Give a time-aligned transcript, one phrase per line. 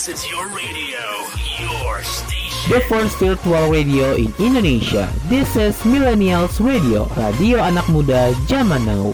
[0.00, 1.04] This is your radio,
[1.60, 2.72] your station.
[2.72, 5.12] The first virtual radio in Indonesia.
[5.28, 9.12] This is Millennials Radio, radio anak muda zaman now.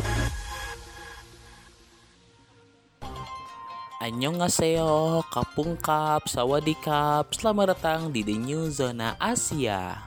[3.99, 10.07] Annyeonghaseyo, Kapungkap, Sawadikap, selamat datang di The New Zona Asia.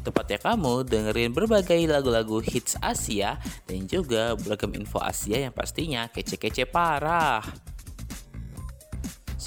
[0.00, 3.36] Tepatnya kamu dengerin berbagai lagu-lagu hits Asia
[3.68, 7.44] dan juga beragam info Asia yang pastinya kece-kece parah.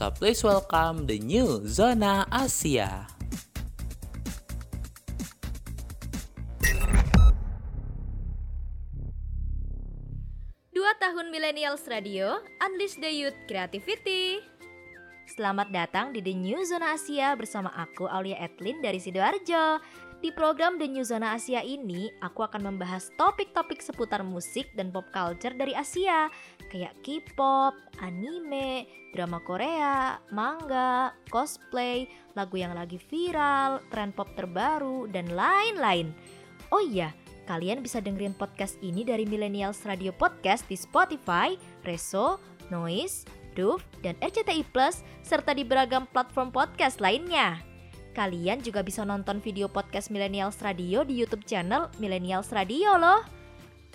[0.01, 3.05] So please welcome the new Zona Asia.
[10.73, 14.41] Dua tahun Millennials Radio, Unleash the Youth Creativity.
[15.37, 19.85] Selamat datang di The New Zona Asia bersama aku Aulia Edlin dari Sidoarjo.
[20.21, 25.09] Di program The New Zona Asia ini, aku akan membahas topik-topik seputar musik dan pop
[25.09, 26.29] culture dari Asia,
[26.69, 27.73] kayak K-pop,
[28.05, 28.85] anime,
[29.17, 32.05] drama Korea, manga, cosplay,
[32.37, 36.13] lagu yang lagi viral, tren pop terbaru, dan lain-lain.
[36.69, 37.17] Oh iya,
[37.49, 42.37] kalian bisa dengerin podcast ini dari Millennials Radio Podcast di Spotify, Reso,
[42.69, 43.25] Noise,
[43.57, 47.70] Doof, dan RCTI Plus, serta di beragam platform podcast lainnya.
[48.11, 53.23] Kalian juga bisa nonton video podcast Millennials Radio di YouTube channel Millennials Radio loh.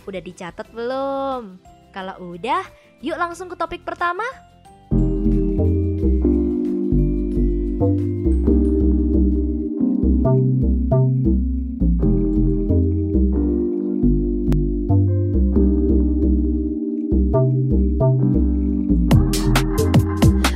[0.09, 1.61] Udah dicatat belum?
[1.93, 2.65] Kalau udah,
[3.05, 4.25] yuk langsung ke topik pertama.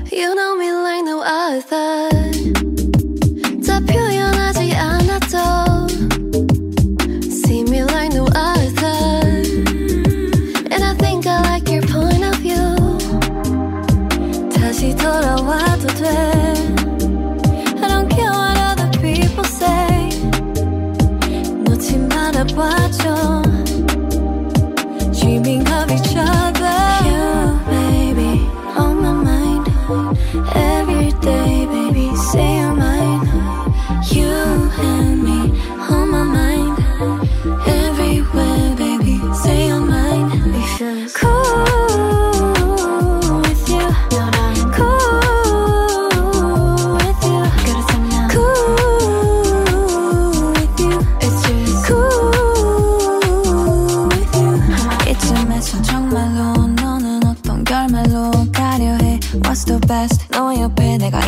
[0.08, 2.29] You know me like no other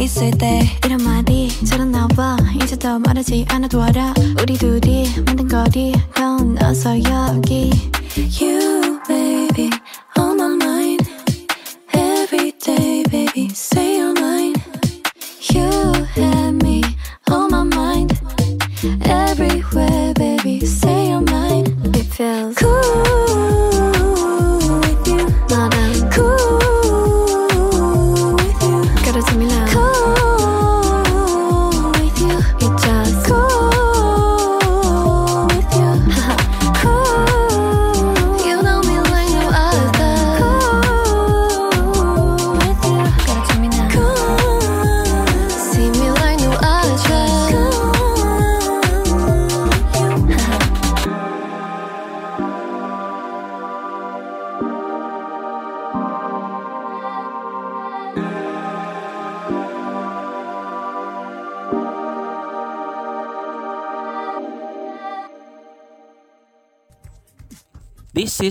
[0.02, 4.12] 있을 때 이런 말이 잘 나와 이제 더 말하지 않아도 알아.
[4.40, 5.92] 우리 둘이 만든 거리.
[6.14, 7.70] 건너서 여기.
[8.16, 8.51] You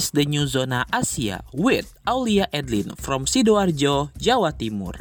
[0.01, 4.97] is the new Zona Asia with Aulia Edlin from Sidoarjo, Jawa Timur.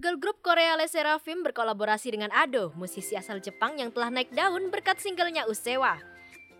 [0.00, 4.72] Girl group Korea Le Sserafim berkolaborasi dengan Ado, musisi asal Jepang yang telah naik daun
[4.72, 6.00] berkat singlenya Usewa.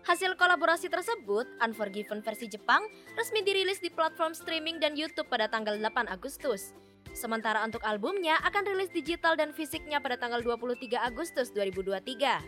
[0.05, 2.85] Hasil kolaborasi tersebut, Unforgiven versi Jepang,
[3.17, 6.77] resmi dirilis di platform streaming dan YouTube pada tanggal 8 Agustus.
[7.13, 12.41] Sementara untuk albumnya akan rilis digital dan fisiknya pada tanggal 23 Agustus 2023.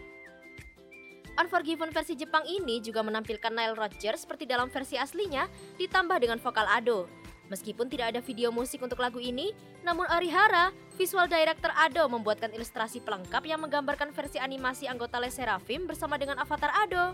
[1.36, 5.46] Unforgiven versi Jepang ini juga menampilkan Nile Rodgers seperti dalam versi aslinya,
[5.78, 7.06] ditambah dengan vokal Ado.
[7.46, 9.54] Meskipun tidak ada video musik untuk lagu ini,
[9.86, 15.86] namun Arihara, visual director Ado membuatkan ilustrasi pelengkap yang menggambarkan versi animasi anggota Le Sserafim
[15.86, 17.14] bersama dengan avatar Ado.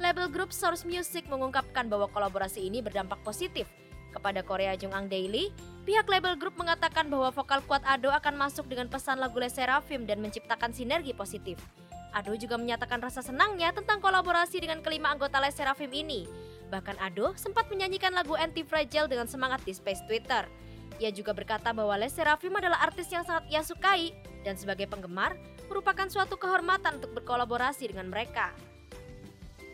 [0.00, 3.68] Label grup Source Music mengungkapkan bahwa kolaborasi ini berdampak positif.
[4.12, 5.48] Kepada Korea Jungang Daily,
[5.88, 10.04] pihak label grup mengatakan bahwa vokal kuat Ado akan masuk dengan pesan lagu Le Sserafim
[10.04, 11.56] dan menciptakan sinergi positif.
[12.12, 16.28] Ado juga menyatakan rasa senangnya tentang kolaborasi dengan kelima anggota Les Seraphim ini.
[16.68, 20.44] Bahkan Ado sempat menyanyikan lagu Anti-Fragile dengan semangat di space Twitter.
[21.00, 24.12] Ia juga berkata bahwa Les Seraphim adalah artis yang sangat ia sukai
[24.44, 25.40] dan sebagai penggemar
[25.72, 28.52] merupakan suatu kehormatan untuk berkolaborasi dengan mereka.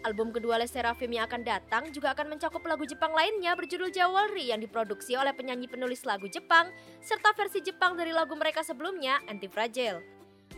[0.06, 4.54] Album kedua Les Seraphim yang akan datang juga akan mencakup lagu Jepang lainnya berjudul Jewelry
[4.54, 6.70] yang diproduksi oleh penyanyi penulis lagu Jepang
[7.02, 9.98] serta versi Jepang dari lagu mereka sebelumnya Anti-Fragile.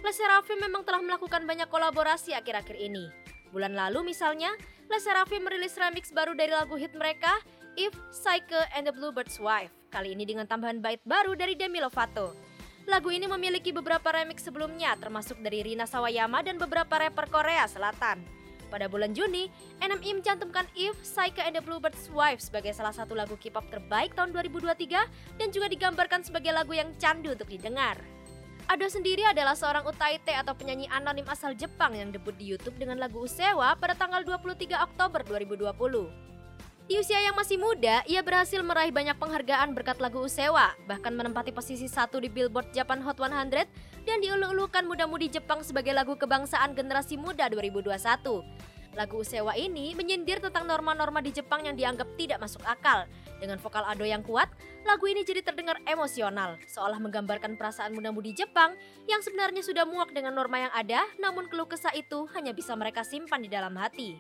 [0.00, 3.08] Les Seraphim memang telah melakukan banyak kolaborasi akhir-akhir ini.
[3.48, 4.52] Bulan lalu misalnya,
[4.92, 7.32] Les Seraphim merilis remix baru dari lagu hit mereka,
[7.80, 9.72] If, Psyche, and the Bluebird's Wife.
[9.88, 12.36] Kali ini dengan tambahan bait baru dari Demi Lovato.
[12.88, 18.39] Lagu ini memiliki beberapa remix sebelumnya, termasuk dari Rina Sawayama dan beberapa rapper Korea Selatan.
[18.70, 19.50] Pada bulan Juni,
[19.82, 24.30] NMI mencantumkan If, Psyche, and the Bluebird's Wife sebagai salah satu lagu K-pop terbaik tahun
[24.30, 27.98] 2023 dan juga digambarkan sebagai lagu yang candu untuk didengar.
[28.70, 33.02] Ado sendiri adalah seorang utaite atau penyanyi anonim asal Jepang yang debut di YouTube dengan
[33.02, 36.30] lagu Usewa pada tanggal 23 Oktober 2020.
[36.86, 41.50] Di usia yang masih muda, ia berhasil meraih banyak penghargaan berkat lagu Usewa, bahkan menempati
[41.50, 43.66] posisi satu di Billboard Japan Hot 100
[44.10, 48.42] dan diulu-ulukan muda-mudi Jepang sebagai lagu kebangsaan generasi muda 2021.
[48.98, 53.06] Lagu Usewa ini menyindir tentang norma-norma di Jepang yang dianggap tidak masuk akal,
[53.38, 54.50] dengan vokal Ado yang kuat,
[54.82, 58.74] lagu ini jadi terdengar emosional, seolah menggambarkan perasaan muda-mudi Jepang
[59.06, 63.06] yang sebenarnya sudah muak dengan norma yang ada, namun keluh kesah itu hanya bisa mereka
[63.06, 64.18] simpan di dalam hati.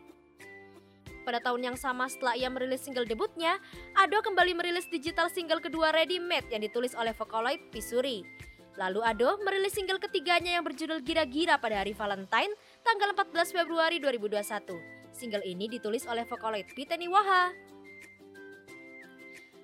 [1.26, 3.58] Pada tahun yang sama setelah ia merilis single debutnya,
[3.98, 8.49] Ado kembali merilis digital single kedua Ready Made yang ditulis oleh Vocaloid Pisuri.
[8.78, 12.54] Lalu Ado merilis single ketiganya yang berjudul Gira-Gira pada hari Valentine
[12.86, 15.10] tanggal 14 Februari 2021.
[15.10, 17.50] Single ini ditulis oleh Vocaloid Piteni Waha.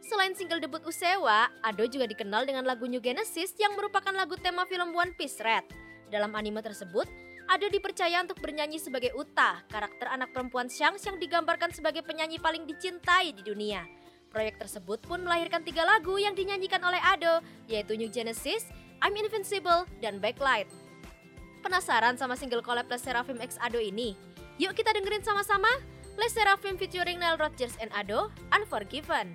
[0.06, 4.62] Selain single debut Usewa, Ado juga dikenal dengan lagu New Genesis yang merupakan lagu tema
[4.66, 5.66] film One Piece Red.
[6.10, 7.06] Dalam anime tersebut,
[7.46, 12.66] Ado dipercaya untuk bernyanyi sebagai Uta, karakter anak perempuan Shanks yang digambarkan sebagai penyanyi paling
[12.66, 13.86] dicintai di dunia.
[14.30, 18.66] Proyek tersebut pun melahirkan tiga lagu yang dinyanyikan oleh Ado, yaitu New Genesis,
[19.01, 20.69] I'm Invincible, dan Backlight.
[21.61, 24.13] Penasaran sama single collab Les Seraphim X Ado ini?
[24.57, 25.69] Yuk kita dengerin sama-sama
[26.17, 29.33] Les Seraphim featuring Nile Rodgers and Ado, Unforgiven.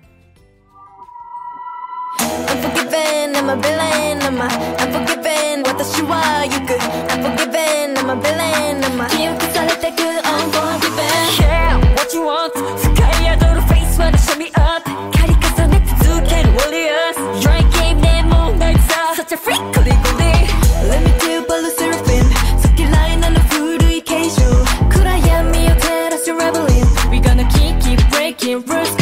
[2.17, 4.47] Unforgiven, I'm a villain, I'm a
[4.81, 6.75] Unforgiven, 私は行く
[7.11, 11.03] Unforgiven, I'm a villain, I'm a 記憶されてく Unforgiven
[11.43, 14.81] Yeah, what you want 深い宿るフェイスまで show me up
[15.11, 17.17] 刈り重ね続ける warriors
[19.32, 22.28] Let me do blue seraphim.
[22.60, 24.02] 스킬 라인 on the food we
[24.90, 29.01] Could I am me your terrace you're reveling We gonna keep it rules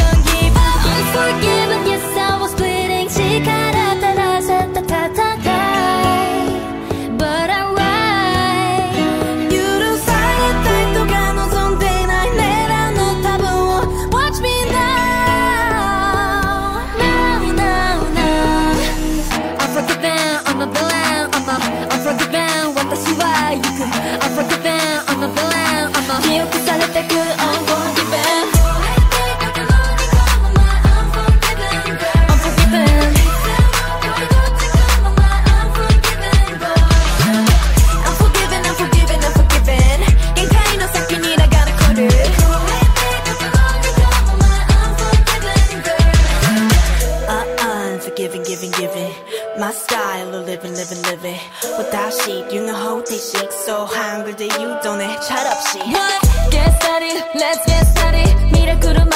[50.69, 53.51] live it, live without sheep, you know how they shake.
[53.51, 55.23] So hungry that you don't eat.
[55.23, 55.85] Shut up, shit.
[55.87, 56.51] What?
[56.51, 58.51] Get started, let's get started.
[58.51, 59.10] 미래 구름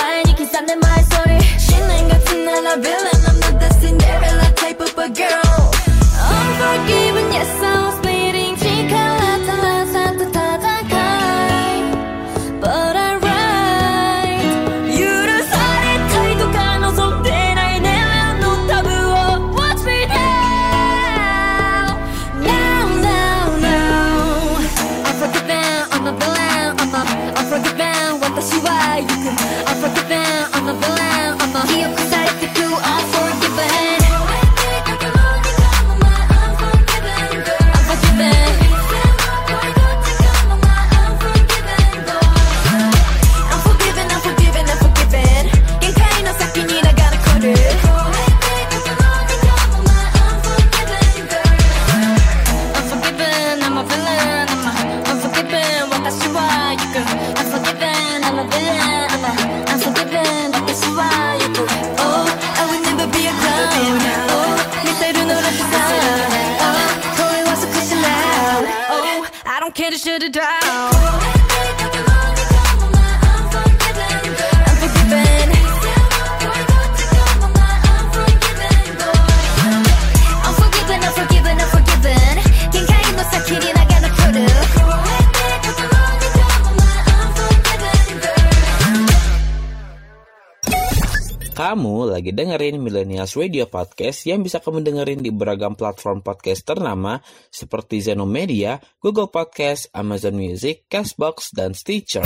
[92.65, 97.21] dengerin Millennials Radio Podcast yang bisa kamu dengerin di beragam platform podcast ternama
[97.53, 102.25] seperti Zeno Media, Google Podcast, Amazon Music, Castbox, dan Stitcher.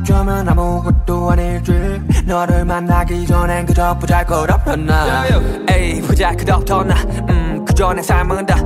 [0.00, 1.72] 어쩌면 아무것도 아닐지
[2.24, 5.24] 너를 만나기 전엔 그저 보잘것없던 나.
[5.70, 6.94] 에이 보잘것없던 나.
[7.28, 8.56] 음, 그저 내 삶은 다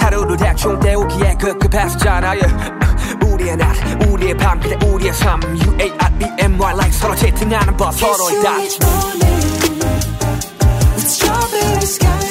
[0.00, 2.56] 하루를 대충 때우기에 급급했었잖아 yeah.
[3.26, 3.74] 우리의 낮
[4.08, 5.40] 우리의 밤 그래 우리의 삶.
[5.42, 8.52] U-A-R-E-M-Y like 서로 채팅하는 법 서로의 다
[10.92, 12.21] With strawberry sky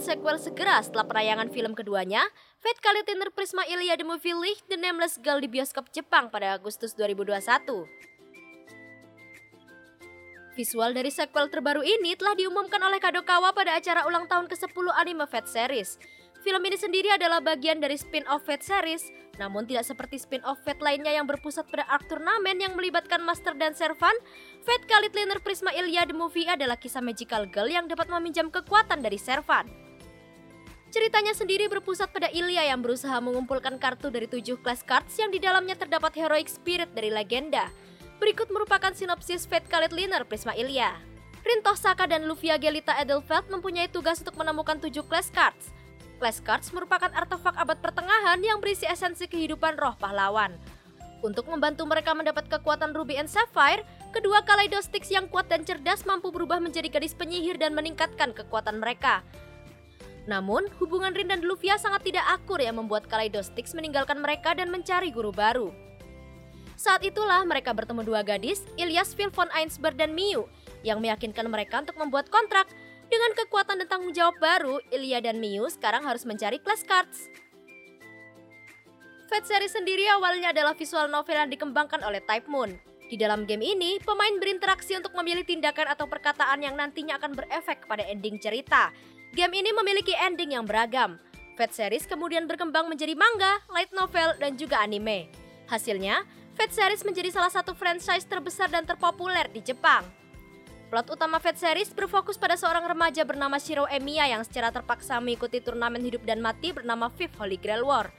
[0.00, 2.24] Mendapat sequel segera setelah penayangan film keduanya,
[2.56, 6.56] Fate Kali Thinner Prisma Ilya The Movie League The Nameless Girl di bioskop Jepang pada
[6.56, 7.36] Agustus 2021.
[10.56, 15.28] Visual dari sequel terbaru ini telah diumumkan oleh Kadokawa pada acara ulang tahun ke-10 anime
[15.28, 16.00] Fate series.
[16.40, 19.04] Film ini sendiri adalah bagian dari spin-off Fate series,
[19.36, 23.76] namun tidak seperti spin-off Fate lainnya yang berpusat pada arc turnamen yang melibatkan Master dan
[23.76, 24.16] Servan.
[24.64, 29.04] Fate Khalid Liner Prisma Ilya The Movie adalah kisah magical girl yang dapat meminjam kekuatan
[29.04, 29.89] dari Servan.
[30.90, 35.38] Ceritanya sendiri berpusat pada Ilya yang berusaha mengumpulkan kartu dari tujuh class cards yang di
[35.38, 37.70] dalamnya terdapat heroic spirit dari legenda.
[38.18, 40.98] Berikut merupakan sinopsis Fate Khalid Liner Prisma Ilya.
[41.46, 45.70] Rintoh Saka dan Lufia Gelita Edelfeld mempunyai tugas untuk menemukan tujuh class cards.
[46.18, 50.58] Class cards merupakan artefak abad pertengahan yang berisi esensi kehidupan roh pahlawan.
[51.22, 56.34] Untuk membantu mereka mendapat kekuatan Ruby and Sapphire, kedua Kaleidostics yang kuat dan cerdas mampu
[56.34, 59.22] berubah menjadi gadis penyihir dan meningkatkan kekuatan mereka.
[60.28, 65.08] Namun, hubungan Rin dan Lufia sangat tidak akur yang membuat Kaleidostics meninggalkan mereka dan mencari
[65.08, 65.72] guru baru.
[66.80, 70.48] Saat itulah mereka bertemu dua gadis, Ilyas Phil von Einsberg dan Miu,
[70.80, 72.68] yang meyakinkan mereka untuk membuat kontrak.
[73.10, 77.26] Dengan kekuatan dan tanggung jawab baru, Ilya dan Miu sekarang harus mencari class cards.
[79.26, 82.78] Fate series sendiri awalnya adalah visual novel yang dikembangkan oleh Type Moon.
[83.10, 87.90] Di dalam game ini, pemain berinteraksi untuk memilih tindakan atau perkataan yang nantinya akan berefek
[87.90, 88.94] pada ending cerita.
[89.30, 91.14] Game ini memiliki ending yang beragam.
[91.54, 95.30] Fate series kemudian berkembang menjadi manga, light novel, dan juga anime.
[95.70, 96.26] Hasilnya,
[96.58, 100.02] Fate series menjadi salah satu franchise terbesar dan terpopuler di Jepang.
[100.90, 105.62] Plot utama Fate series berfokus pada seorang remaja bernama Shiro Emiya yang secara terpaksa mengikuti
[105.62, 108.10] turnamen hidup dan mati bernama Fifth Holy Grail War.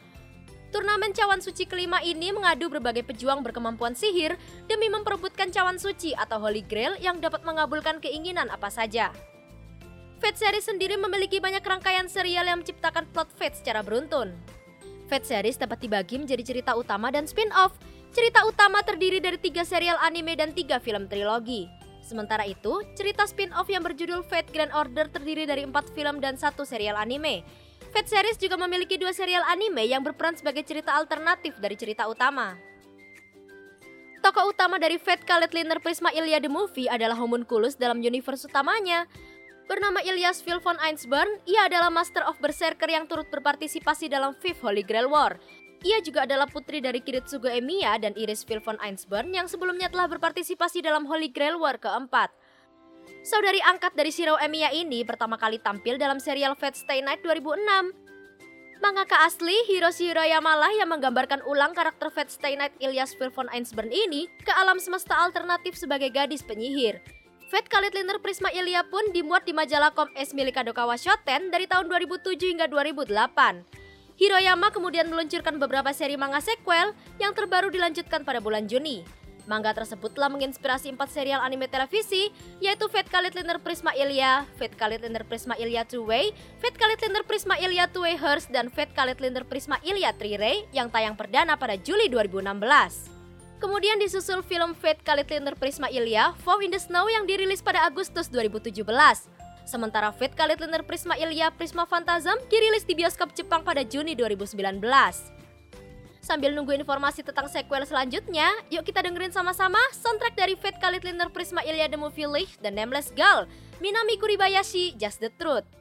[0.72, 4.39] Turnamen cawan suci kelima ini mengadu berbagai pejuang berkemampuan sihir
[4.72, 9.12] demi memperebutkan cawan suci atau Holy Grail yang dapat mengabulkan keinginan apa saja.
[10.22, 14.30] Fate series sendiri memiliki banyak rangkaian serial yang menciptakan plot Fate secara beruntun.
[15.10, 17.74] Fate series dapat dibagi menjadi cerita utama dan spin-off.
[18.13, 21.66] Cerita utama terdiri dari tiga serial anime dan tiga film trilogi.
[22.06, 26.70] Sementara itu, cerita spin-off yang berjudul Fate Grand Order terdiri dari empat film dan satu
[26.70, 27.42] serial anime.
[27.90, 32.54] Fate series juga memiliki dua serial anime yang berperan sebagai cerita alternatif dari cerita utama.
[34.22, 39.10] Tokoh utama dari Fate Khaled Liner Prisma Ilya The Movie adalah homunculus dalam universe utamanya.
[39.72, 44.84] Bernama Ilyas von Einsburn, ia adalah Master of Berserker yang turut berpartisipasi dalam Fifth Holy
[44.84, 45.40] Grail War.
[45.88, 50.12] Ia juga adalah putri dari Kiritsugo Emiya dan Iris Phil von Einsburn yang sebelumnya telah
[50.12, 52.36] berpartisipasi dalam Holy Grail War keempat.
[53.24, 57.96] Saudari angkat dari Shiro Emiya ini pertama kali tampil dalam serial Fate Stay Night 2006.
[58.84, 63.88] Mangaka asli Hiroshi Hirayama lah yang menggambarkan ulang karakter Fate Stay Night Ilyas von Einsburn
[63.88, 67.21] ini ke alam semesta alternatif sebagai gadis penyihir.
[67.51, 71.67] Fate Khalid Liner Prisma Ilya pun dimuat di majalah Kom S milik Kadokawa Shoten dari
[71.67, 73.12] tahun 2007 hingga 2008.
[74.15, 79.03] Hiroyama kemudian meluncurkan beberapa seri manga sequel yang terbaru dilanjutkan pada bulan Juni.
[79.51, 82.31] Manga tersebut telah menginspirasi empat serial anime televisi,
[82.63, 86.31] yaitu Fate Khalid Liner Prisma Ilya, Fate Khalid Liner Prisma Ilya Two Way,
[86.63, 90.39] Fate Khalid Liner Prisma Ilya Two Way Hearse, dan Fate Khalid Liner Prisma Ilya Three
[90.39, 93.21] Ray yang tayang perdana pada Juli 2016.
[93.62, 97.86] Kemudian disusul film Fate Khalid Liner Prisma Ilya, Fall in the Snow yang dirilis pada
[97.86, 98.82] Agustus 2017.
[99.70, 104.58] Sementara Fate Khalid Liner Prisma Ilya Prisma Phantasm dirilis di bioskop Jepang pada Juni 2019.
[106.25, 111.30] Sambil nunggu informasi tentang sequel selanjutnya, yuk kita dengerin sama-sama soundtrack dari Fate Khalid Liner
[111.30, 113.46] Prisma Ilya The Movie League dan Nameless Girl,
[113.77, 115.80] Minami Kuribayashi, Just the Truth.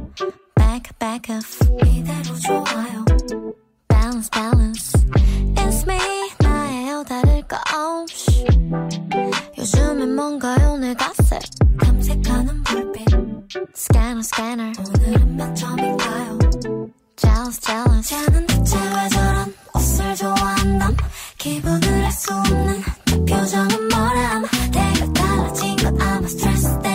[0.71, 1.45] Back back up.
[1.85, 3.03] 이대로 좋아요.
[3.89, 4.93] Balance balance.
[5.57, 5.99] It's me
[6.39, 7.03] 나예요.
[7.03, 8.45] 다를 거 없이.
[9.57, 10.77] 요즘엔 뭔가요?
[10.77, 11.41] 내 갓색
[11.83, 13.05] 탐색하는 불빛.
[13.75, 14.71] Scanner scanner.
[14.79, 16.39] 오늘은 몇 점인가요?
[17.17, 18.07] Jealous jealous.
[18.09, 20.95] 쟤는 대체 왜 저런 옷을 좋아한담
[21.37, 24.43] 기분을 알 수 없는 내 표정은 뭐람?
[24.71, 26.90] 내가 달라진 건 아마 스트레스 때문인가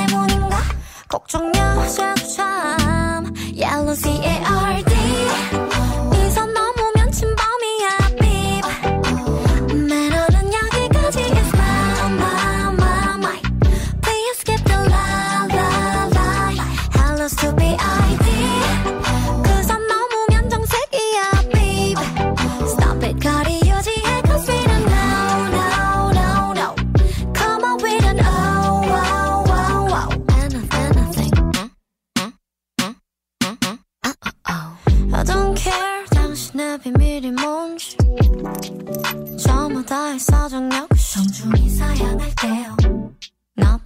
[1.08, 4.85] 걱정 여자도 참 Yellow C-A-R-D 이선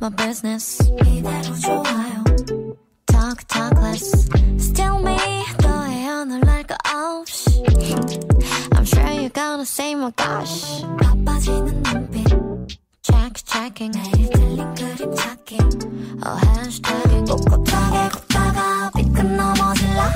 [0.01, 2.23] my business 이대로 좋아요
[3.05, 5.17] Talk talk less Still me
[5.61, 7.63] 너의 오늘 날거 없이
[8.71, 12.27] I'm sure you're gonna say my gosh 바빠지는 눈빛
[13.01, 15.57] Check checking 매일 틀린 그림 찾기
[16.25, 20.11] Oh hashtag 꼿꼿하게 걷다가 삐끗 넘어질라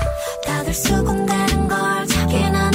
[0.46, 2.73] 다들 수군대는 걸 자기는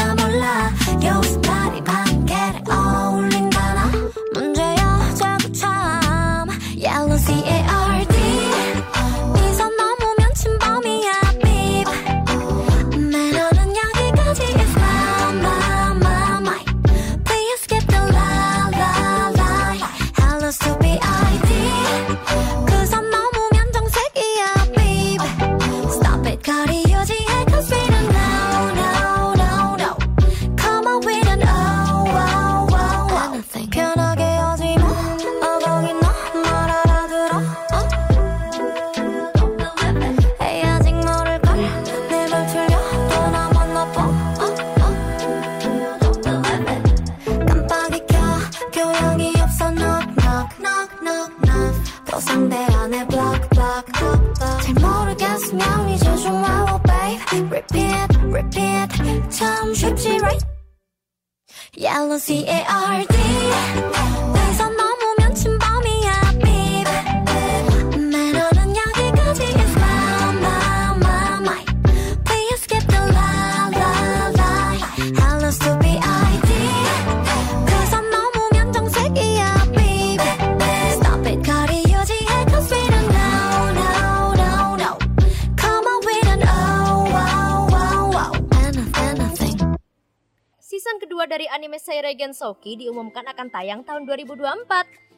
[92.39, 94.63] Soki diumumkan akan tayang tahun 2024.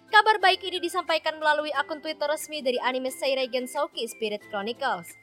[0.10, 5.14] Kabar baik ini disampaikan melalui akun Twitter resmi dari anime Seiregen Soki Spirit Chronicles.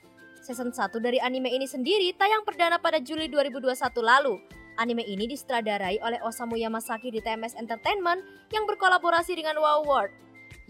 [0.46, 4.38] Season 1 dari anime ini sendiri tayang perdana pada Juli 2021 lalu.
[4.78, 8.22] Anime ini disutradarai oleh Osamu Yamasaki di TMS Entertainment
[8.54, 10.14] yang berkolaborasi dengan WoW World.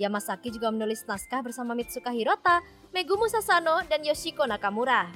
[0.00, 2.64] Yamasaki juga menulis naskah bersama Mitsuka Hirota,
[2.96, 5.12] Megumu Sasano, dan Yoshiko Nakamura.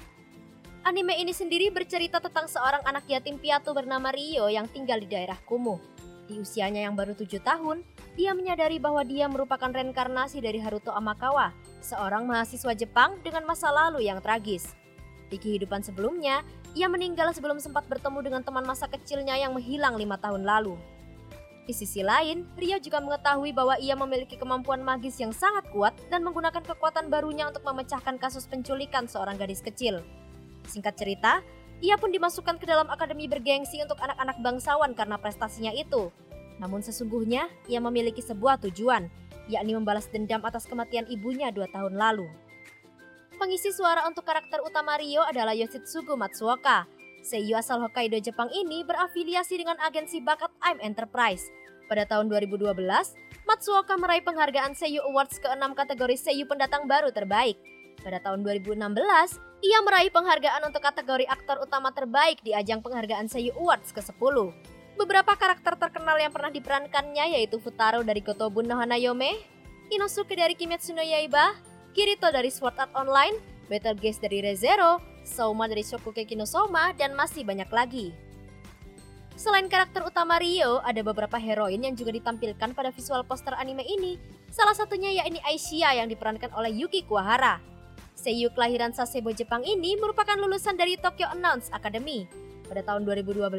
[0.85, 5.41] Anime ini sendiri bercerita tentang seorang anak yatim piatu bernama Rio yang tinggal di daerah
[5.49, 5.92] kumuh.
[6.33, 7.85] Di usianya yang baru tujuh tahun,
[8.17, 11.53] dia menyadari bahwa dia merupakan reinkarnasi dari Haruto Amakawa,
[11.85, 14.73] seorang mahasiswa Jepang dengan masa lalu yang tragis.
[15.29, 16.41] Di kehidupan sebelumnya,
[16.73, 20.81] ia meninggal sebelum sempat bertemu dengan teman masa kecilnya yang menghilang lima tahun lalu.
[21.69, 26.25] Di sisi lain, Rio juga mengetahui bahwa ia memiliki kemampuan magis yang sangat kuat dan
[26.25, 30.01] menggunakan kekuatan barunya untuk memecahkan kasus penculikan seorang gadis kecil.
[30.65, 31.45] Singkat cerita,
[31.83, 36.15] ia pun dimasukkan ke dalam akademi bergengsi untuk anak-anak bangsawan karena prestasinya itu.
[36.63, 39.11] Namun sesungguhnya, ia memiliki sebuah tujuan,
[39.51, 42.31] yakni membalas dendam atas kematian ibunya dua tahun lalu.
[43.35, 46.87] Pengisi suara untuk karakter utama Rio adalah Yoshitsugu Matsuoka.
[47.27, 51.43] Seiyu asal Hokkaido, Jepang ini berafiliasi dengan agensi bakat I'm Enterprise.
[51.91, 52.71] Pada tahun 2012,
[53.43, 57.59] Matsuoka meraih penghargaan Seiyu Awards ke-6 kategori Seiyu pendatang baru terbaik.
[58.07, 58.79] Pada tahun 2016,
[59.63, 64.51] Ia meraih penghargaan untuk kategori aktor utama terbaik di ajang penghargaan Seiyu Awards ke-10.
[64.99, 69.39] Beberapa karakter terkenal yang pernah diperankannya yaitu Futaro dari Kotobun no Hanayome,
[69.87, 71.55] Inosuke dari Kimetsu no Yaiba,
[71.95, 73.39] Kirito dari Sword Art Online,
[73.71, 78.11] Betelgeuse dari ReZero, Souma dari Shokugeki no Soma, dan masih banyak lagi.
[79.39, 84.19] Selain karakter utama Rio, ada beberapa heroin yang juga ditampilkan pada visual poster anime ini.
[84.51, 87.72] Salah satunya yakni Aishia yang diperankan oleh Yuki Kuwahara.
[88.13, 92.29] Seiyu kelahiran Sasebo Jepang ini merupakan lulusan dari Tokyo Announce Academy.
[92.69, 93.51] Pada tahun 2012,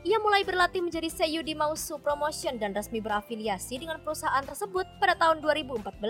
[0.00, 5.12] ia mulai berlatih menjadi seiyu di Mausu Promotion dan resmi berafiliasi dengan perusahaan tersebut pada
[5.18, 6.00] tahun 2014.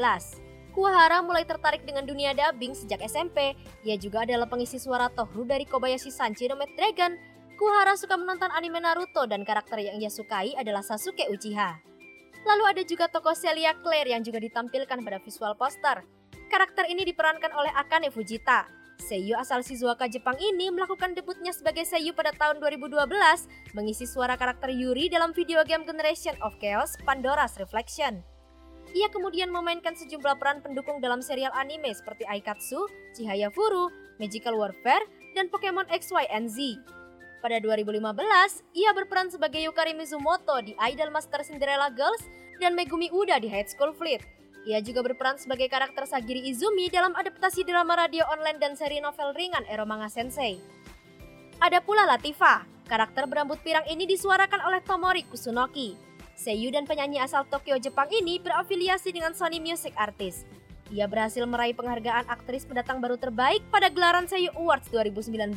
[0.71, 3.59] Kuwahara mulai tertarik dengan dunia dubbing sejak SMP.
[3.83, 7.19] Ia juga adalah pengisi suara Tohru dari Kobayashi Sanchi no Maid Dragon.
[7.59, 11.83] Kuwahara suka menonton anime Naruto dan karakter yang ia sukai adalah Sasuke Uchiha.
[12.47, 16.07] Lalu ada juga tokoh Celia Claire yang juga ditampilkan pada visual poster.
[16.51, 18.67] Karakter ini diperankan oleh Akane Fujita.
[18.99, 23.07] Seiyu asal Shizuoka Jepang ini melakukan debutnya sebagai seiyu pada tahun 2012,
[23.71, 28.19] mengisi suara karakter Yuri dalam video game Generation of Chaos Pandora's Reflection.
[28.99, 32.83] Ia kemudian memainkan sejumlah peran pendukung dalam serial anime seperti Aikatsu,
[33.15, 33.87] Chihaya Furu,
[34.19, 35.07] Magical Warfare,
[35.39, 36.83] dan Pokemon XY and Z.
[37.47, 38.11] Pada 2015,
[38.75, 42.27] ia berperan sebagai Yukari Mizumoto di Idol Master Cinderella Girls
[42.59, 44.40] dan Megumi Uda di High School Fleet.
[44.69, 49.33] Ia juga berperan sebagai karakter Sagiri Izumi dalam adaptasi drama radio online dan seri novel
[49.33, 50.61] ringan Ero Manga Sensei.
[51.65, 55.97] Ada pula Latifa, karakter berambut pirang ini disuarakan oleh Tomori Kusunoki.
[56.37, 60.45] Seiyu dan penyanyi asal Tokyo, Jepang ini berafiliasi dengan Sony Music Artist.
[60.93, 65.57] Ia berhasil meraih penghargaan aktris pendatang baru terbaik pada gelaran Seiyu Awards 2019.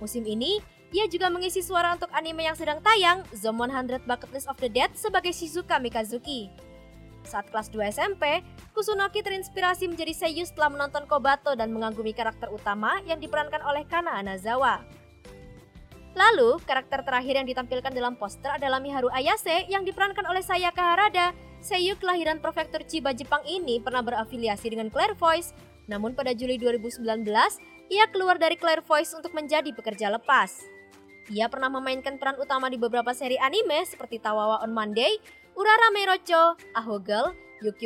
[0.00, 0.60] Musim ini,
[0.92, 4.68] ia juga mengisi suara untuk anime yang sedang tayang, Zom 100 Bucket List of the
[4.68, 6.71] Dead sebagai Shizuka Mikazuki.
[7.22, 12.98] Saat kelas 2 SMP, Kusunoki terinspirasi menjadi seiyu setelah menonton Kobato dan mengagumi karakter utama
[13.04, 14.82] yang diperankan oleh Kana Anazawa.
[16.12, 21.32] Lalu, karakter terakhir yang ditampilkan dalam poster adalah Miharu Ayase yang diperankan oleh Sayaka Harada.
[21.64, 25.56] Seiyu kelahiran prefektur Chiba, Jepang ini pernah berafiliasi dengan Claire Voice,
[25.88, 27.00] namun pada Juli 2019,
[27.88, 30.60] ia keluar dari Claire Voice untuk menjadi pekerja lepas.
[31.30, 35.16] Ia pernah memainkan peran utama di beberapa seri anime seperti Tawawa on Monday,
[35.52, 37.36] Urara Merocho, Aho Girl,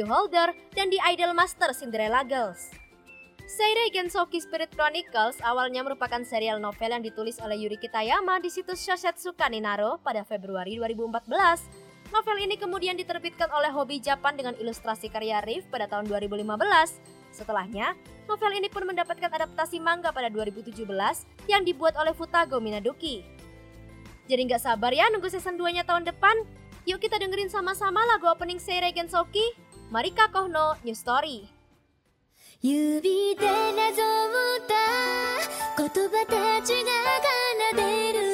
[0.07, 2.70] Holder, dan di Idol Master Cinderella Girls.
[3.46, 8.83] Seirei Gensoki Spirit Chronicles awalnya merupakan serial novel yang ditulis oleh Yuri Kitayama di situs
[8.83, 11.87] Shosetsu Kaninaro pada Februari 2014.
[12.14, 16.46] Novel ini kemudian diterbitkan oleh Hobby Japan dengan ilustrasi karya Riff pada tahun 2015.
[17.35, 17.98] Setelahnya,
[18.31, 20.87] novel ini pun mendapatkan adaptasi manga pada 2017
[21.50, 23.26] yang dibuat oleh Futago Minaduki.
[24.26, 26.65] Jadi nggak sabar ya nunggu season 2-nya tahun depan?
[26.86, 29.54] Yuk kita dengerin sama-sama lagu opening Seirei Gensoki.
[29.91, 31.62] Mari Kono New Story.
[32.63, 34.04] 指でなぞ
[34.62, 36.91] った言葉たちが
[37.71, 38.25] 奏でる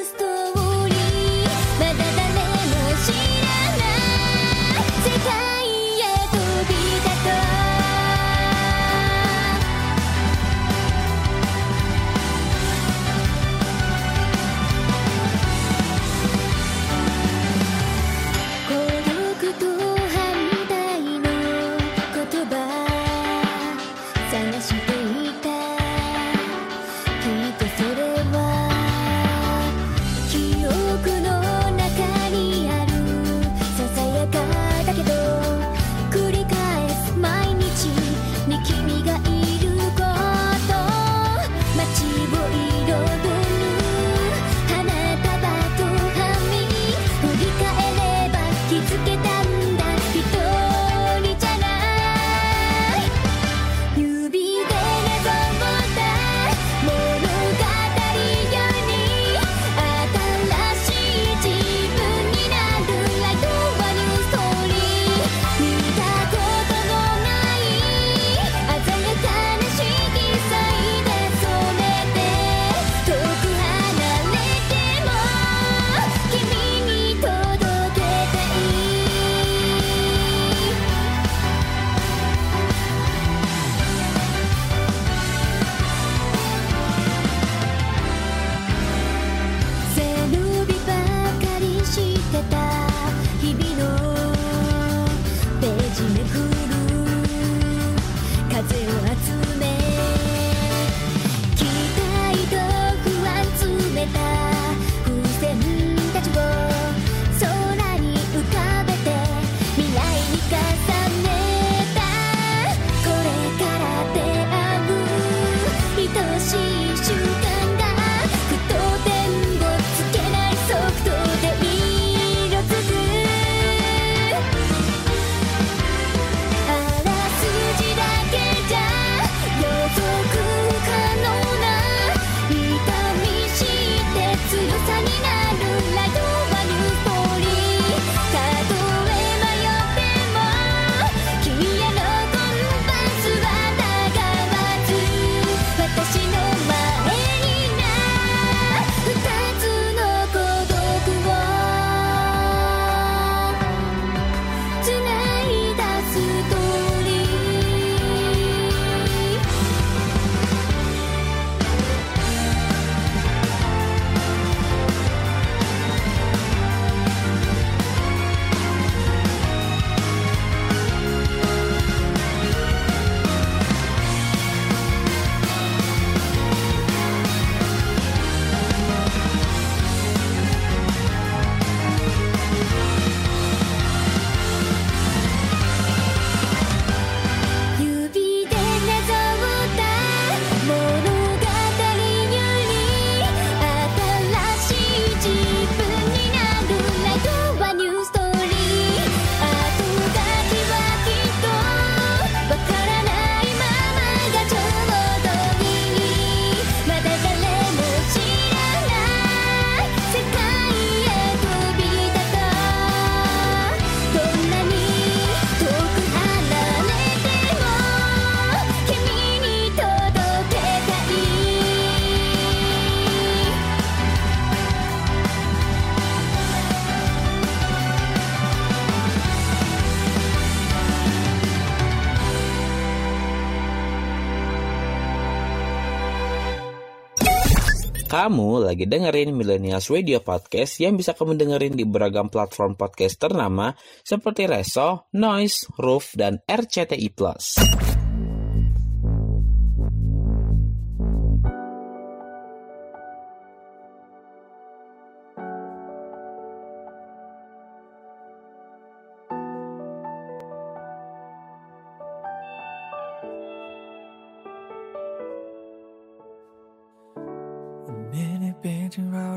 [238.23, 243.75] Kamu lagi dengerin Millennials Radio Podcast yang bisa kamu dengerin di beragam platform podcast ternama
[243.99, 247.11] seperti Reso, Noise, Roof, dan RCTI+.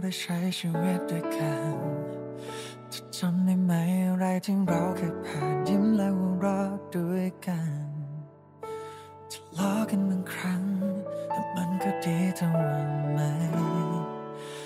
[0.06, 1.76] ได้ใช้ชีวิตด้วยกัน
[2.90, 3.72] เธอจำได้ไหม
[4.08, 7.88] อะไรที่เราเคยผ่านยิ้มและหัวเราะด้วยกัน
[9.30, 10.62] ทะเลาะกันบางครั้ง
[11.30, 13.20] แต่มันก็ดีเท่าวันไหม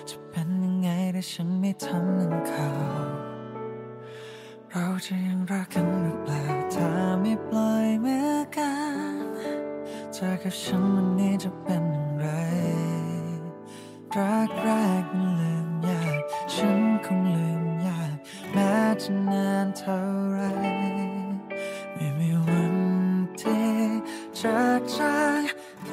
[0.08, 2.68] จะเป็นยังไงถ้าฉันไม่ทำนั่นเขา
[4.70, 6.88] เราจะยังรักกันหรือเปล่าถ้า
[7.20, 8.72] ไม่ปล่อยมือกั
[9.14, 9.24] น
[10.12, 12.28] เธอกับฉันวันนี้จะเป็นอย่างไร
[14.18, 14.68] รักแร
[15.02, 15.29] กมันลืม
[15.86, 16.20] ยาก
[16.54, 18.16] ฉันคงลืมยาก
[18.52, 18.72] แม้
[19.02, 20.00] จะนานเท่า
[20.32, 20.40] ไร
[21.94, 22.76] ไม่มีวัน
[23.40, 23.72] ที่
[24.38, 24.58] จะ
[24.94, 25.42] จาง
[25.86, 25.90] ไป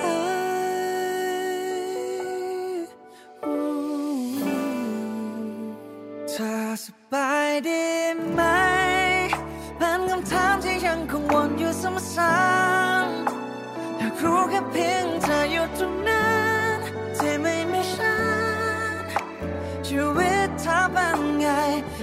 [6.29, 7.87] เธอสบายดี
[8.33, 8.41] ไหม
[9.77, 16.36] เป็นคำถามที่ยังคงวนอยู่ซ้ำๆอยากรู้แค่เพียงเธออยู่ตรงนั้น
[21.47, 21.96] I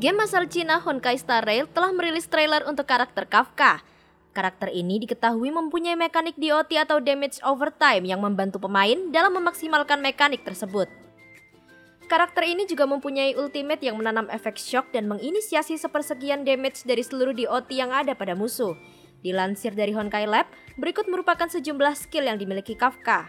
[0.00, 3.84] Game asal Cina Honkai Star Rail telah merilis trailer untuk karakter Kafka.
[4.32, 10.00] Karakter ini diketahui mempunyai mekanik DOT atau Damage Over Time yang membantu pemain dalam memaksimalkan
[10.00, 10.88] mekanik tersebut.
[12.08, 17.36] Karakter ini juga mempunyai ultimate yang menanam efek shock dan menginisiasi sepersekian damage dari seluruh
[17.36, 18.72] DOT yang ada pada musuh.
[19.20, 20.48] Dilansir dari Honkai Lab,
[20.80, 23.28] berikut merupakan sejumlah skill yang dimiliki Kafka.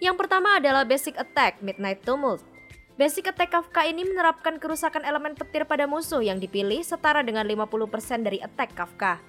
[0.00, 2.55] Yang pertama adalah Basic Attack Midnight Tumult.
[2.96, 8.24] Basic Attack Kafka ini menerapkan kerusakan elemen petir pada musuh yang dipilih setara dengan 50%
[8.24, 9.20] dari attack Kafka.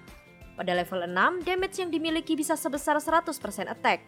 [0.56, 3.28] Pada level 6, damage yang dimiliki bisa sebesar 100%
[3.68, 4.08] attack.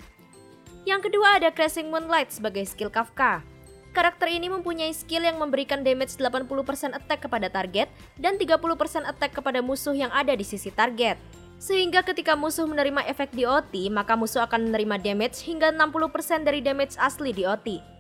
[0.87, 3.43] Yang kedua ada Crashing Moonlight sebagai skill Kafka.
[3.91, 8.63] Karakter ini mempunyai skill yang memberikan damage 80% attack kepada target dan 30%
[9.11, 11.19] attack kepada musuh yang ada di sisi target.
[11.59, 16.63] Sehingga ketika musuh menerima efek di OT, maka musuh akan menerima damage hingga 60% dari
[16.63, 17.98] damage asli di OT.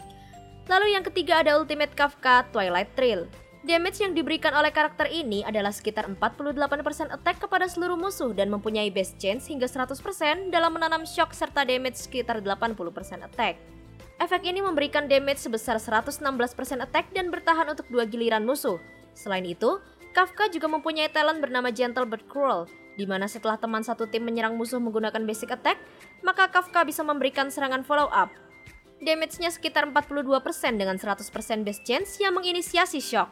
[0.69, 3.25] Lalu yang ketiga ada Ultimate Kafka Twilight Trail.
[3.65, 8.93] Damage yang diberikan oleh karakter ini adalah sekitar 48% attack kepada seluruh musuh dan mempunyai
[8.93, 9.97] base chance hingga 100%
[10.53, 12.85] dalam menanam shock serta damage sekitar 80%
[13.25, 13.57] attack.
[14.21, 16.21] Efek ini memberikan damage sebesar 116%
[16.85, 18.77] attack dan bertahan untuk dua giliran musuh.
[19.17, 19.81] Selain itu,
[20.13, 24.53] Kafka juga mempunyai talent bernama Gentle But Cruel, di mana setelah teman satu tim menyerang
[24.53, 25.81] musuh menggunakan basic attack,
[26.21, 28.29] maka Kafka bisa memberikan serangan follow up
[29.03, 33.31] damage-nya sekitar 42% dengan 100% base chance yang menginisiasi shock.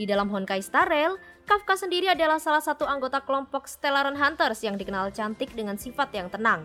[0.00, 1.20] Di dalam Honkai Star Rail,
[1.50, 6.30] Kafka sendiri adalah salah satu anggota kelompok Stellaron Hunters yang dikenal cantik dengan sifat yang
[6.30, 6.62] tenang.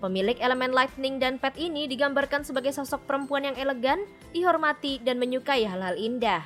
[0.00, 5.68] Pemilik elemen lightning dan pet ini digambarkan sebagai sosok perempuan yang elegan, dihormati, dan menyukai
[5.68, 6.40] hal-hal indah.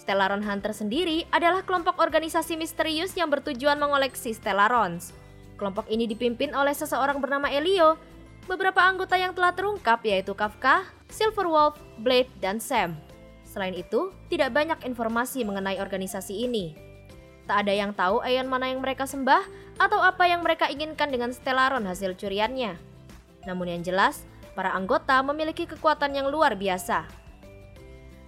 [0.00, 5.14] Stellaron Hunter sendiri adalah kelompok organisasi misterius yang bertujuan mengoleksi Stellarons.
[5.60, 8.00] Kelompok ini dipimpin oleh seseorang bernama Elio
[8.50, 12.98] Beberapa anggota yang telah terungkap yaitu Kafka, Silverwolf, Blade, dan Sam.
[13.46, 16.74] Selain itu, tidak banyak informasi mengenai organisasi ini.
[17.46, 19.44] Tak ada yang tahu Aeon mana yang mereka sembah
[19.78, 22.74] atau apa yang mereka inginkan dengan Stellaron hasil curiannya.
[23.46, 24.26] Namun yang jelas,
[24.58, 27.06] para anggota memiliki kekuatan yang luar biasa.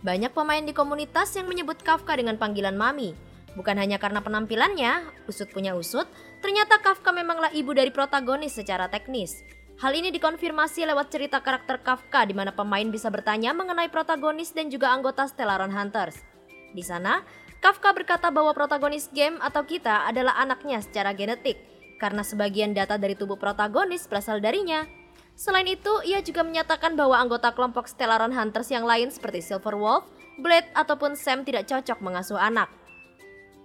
[0.05, 3.17] Banyak pemain di komunitas yang menyebut Kafka dengan panggilan Mami.
[3.57, 6.05] Bukan hanya karena penampilannya, usut punya usut,
[6.45, 9.41] ternyata Kafka memanglah ibu dari protagonis secara teknis.
[9.75, 14.71] Hal ini dikonfirmasi lewat cerita karakter Kafka di mana pemain bisa bertanya mengenai protagonis dan
[14.71, 16.23] juga anggota Stellaron Hunters.
[16.71, 17.27] Di sana,
[17.59, 21.59] Kafka berkata bahwa protagonis game atau kita adalah anaknya secara genetik,
[21.99, 24.87] karena sebagian data dari tubuh protagonis berasal darinya.
[25.35, 30.07] Selain itu, ia juga menyatakan bahwa anggota kelompok Stellaron Hunters yang lain seperti Silverwolf,
[30.39, 32.71] Blade, ataupun Sam tidak cocok mengasuh anak.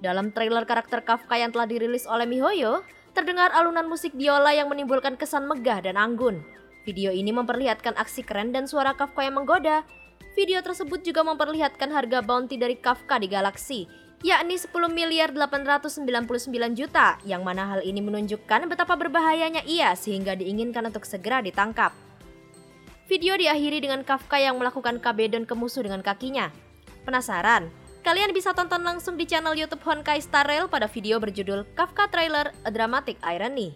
[0.02, 2.82] Dalam trailer karakter Kafka yang telah dirilis oleh MiHoYo,
[3.20, 6.40] terdengar alunan musik biola yang menimbulkan kesan megah dan anggun.
[6.88, 9.84] Video ini memperlihatkan aksi keren dan suara Kafka yang menggoda.
[10.40, 13.92] Video tersebut juga memperlihatkan harga bounty dari Kafka di galaksi,
[14.24, 16.00] yakni 10 miliar 899
[16.80, 21.92] juta, yang mana hal ini menunjukkan betapa berbahayanya ia sehingga diinginkan untuk segera ditangkap.
[23.12, 26.56] Video diakhiri dengan Kafka yang melakukan kabedon ke musuh dengan kakinya.
[27.04, 27.68] Penasaran?
[28.00, 32.56] Kalian bisa tonton langsung di channel YouTube Honkai Star Rail pada video berjudul Kafka Trailer
[32.64, 33.76] A Dramatic Irony.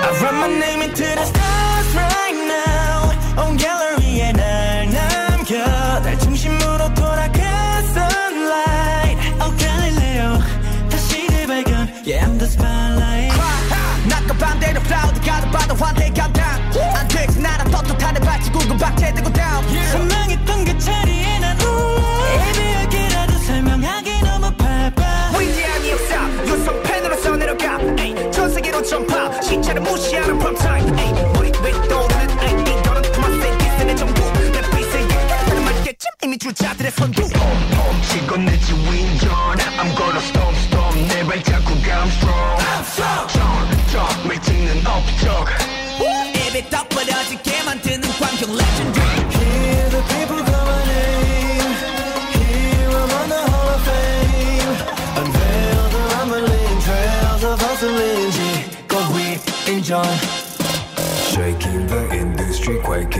[0.00, 1.59] I run my name into the sky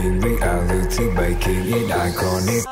[0.00, 2.64] quaking reality, making it iconic.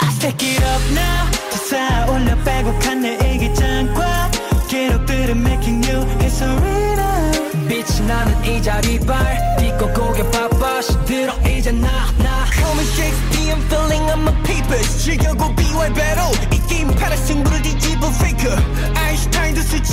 [0.00, 4.30] I stack it up now 솟아올라 빼곡한 내 일기장과
[4.68, 12.46] 기록들은 making new history now 빛이 나는 이 자리발 딛고 고개 바빠 시들어 이제 나나
[12.52, 16.02] Call me Shakespeare I'm feeling I'm a papers 즐겨고 비활배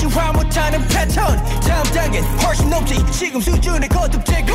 [0.00, 4.46] 수치화 못하는 패턴 다음 단계는 훨씬 높지 지금 수준의 거듭되고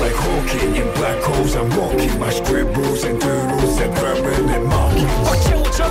[0.00, 4.66] Like Hawking in black holes, I'm walking my script rules and doodles and drumming and
[4.66, 5.08] mocking.
[5.26, 5.88] 어째고 저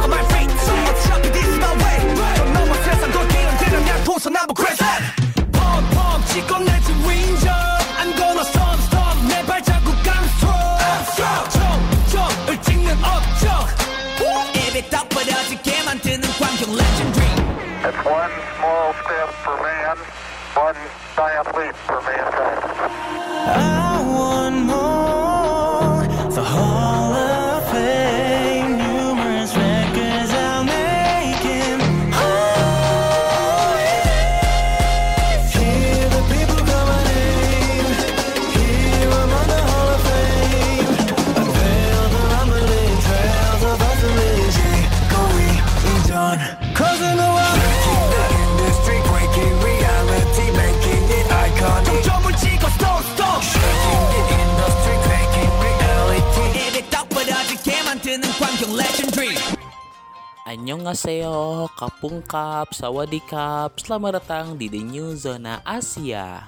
[60.70, 66.46] Annyeonghaseyo, Kapungkap, Sawadikap, selamat datang di The New Zona Asia.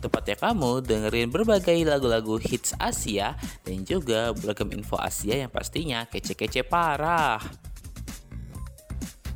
[0.00, 3.36] Tempatnya kamu dengerin berbagai lagu-lagu hits Asia
[3.68, 7.44] dan juga beragam info Asia yang pastinya kece-kece parah.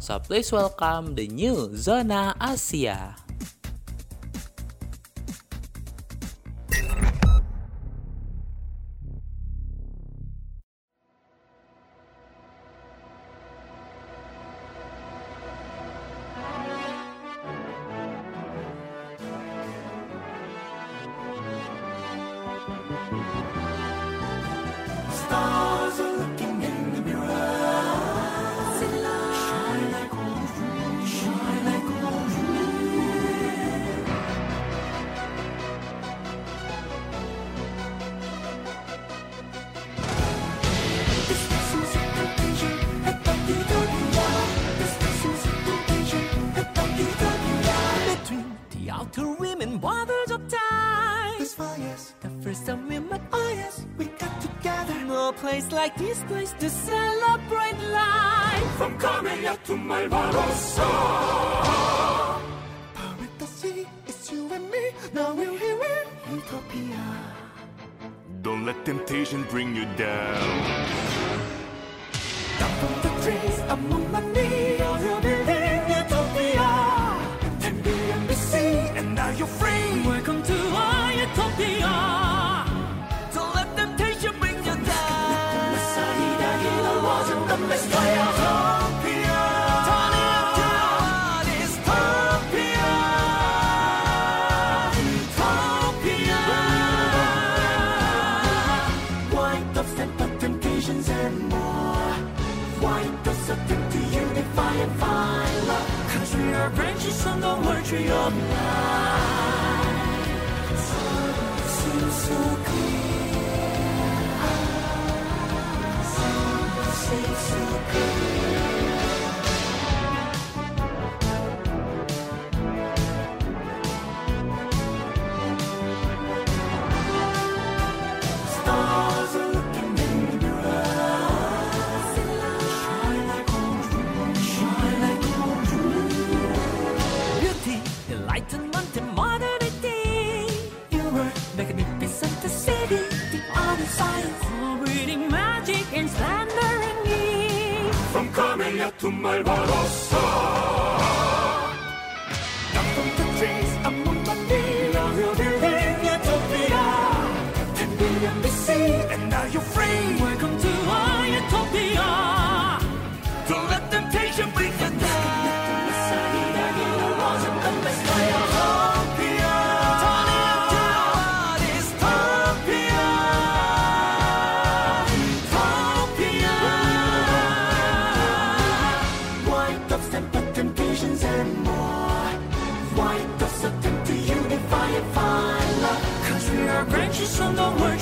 [0.00, 3.27] So please welcome The New Zona Asia.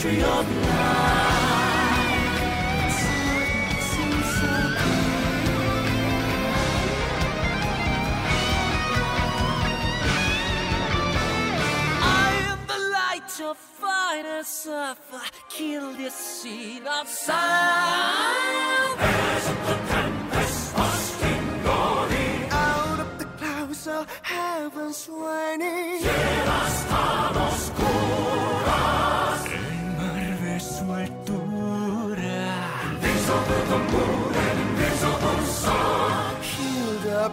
[0.06, 0.76] tree of life.
[12.02, 15.22] I am the light of fire, surfer.
[15.48, 17.75] Kill this scene of silence.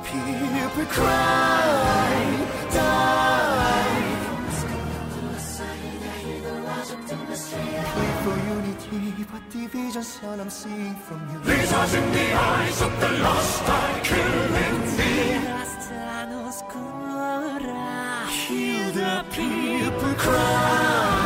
[0.01, 0.97] hypocrite
[2.73, 3.93] dies.
[7.93, 11.39] Pray for unity, but division's all I'm seeing from you.
[11.39, 15.11] Lasers in the eyes of the lost are killing me.
[18.47, 21.22] Heal the people cry.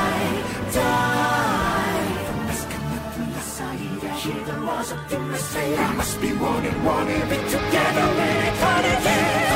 [5.96, 9.08] Must be one and one and be together in eternity.
[9.08, 9.47] Utopia.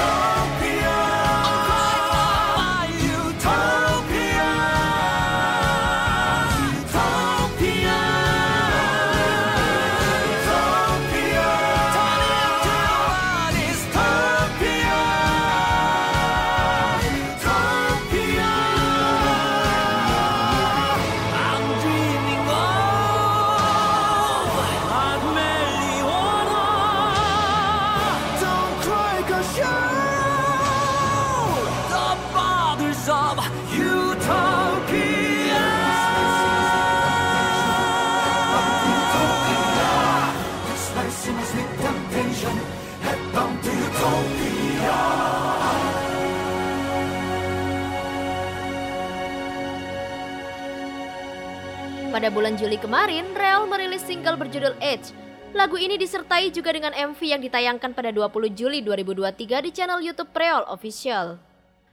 [52.32, 55.12] Bulan Juli kemarin, Real merilis single berjudul Edge.
[55.52, 60.32] Lagu ini disertai juga dengan MV yang ditayangkan pada 20 Juli 2023 di channel YouTube
[60.32, 61.36] Real Official.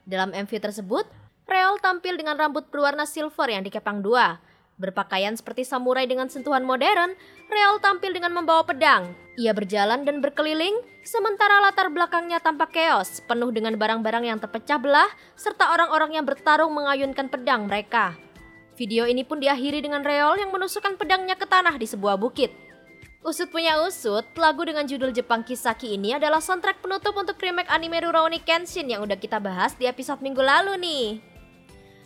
[0.07, 1.11] Dalam MV tersebut,
[1.43, 4.39] Real tampil dengan rambut berwarna silver yang dikepang dua.
[4.79, 7.19] Berpakaian seperti samurai dengan sentuhan modern,
[7.51, 9.11] Real tampil dengan membawa pedang.
[9.43, 15.11] Ia berjalan dan berkeliling, sementara latar belakangnya tampak keos, penuh dengan barang-barang yang terpecah belah,
[15.35, 18.28] serta orang-orang yang bertarung mengayunkan pedang mereka.
[18.79, 22.55] Video ini pun diakhiri dengan Reol yang menusukkan pedangnya ke tanah di sebuah bukit.
[23.27, 27.99] Usut punya usut, lagu dengan judul Jepang Kisaki ini adalah soundtrack penutup untuk remake anime
[27.99, 31.07] Rurouni Kenshin yang udah kita bahas di episode minggu lalu nih.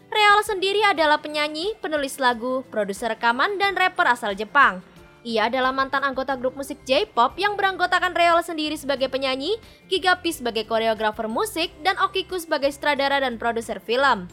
[0.09, 4.81] Reol sendiri adalah penyanyi, penulis lagu, produser rekaman, dan rapper asal Jepang.
[5.29, 9.61] Ia adalah mantan anggota grup musik J-pop yang beranggotakan Reol sendiri sebagai penyanyi,
[9.93, 14.25] Gigapi sebagai koreografer musik, dan Okiku sebagai sutradara dan produser film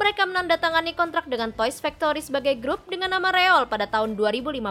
[0.00, 4.64] mereka menandatangani kontrak dengan Toys Factory sebagai grup dengan nama Reol pada tahun 2015.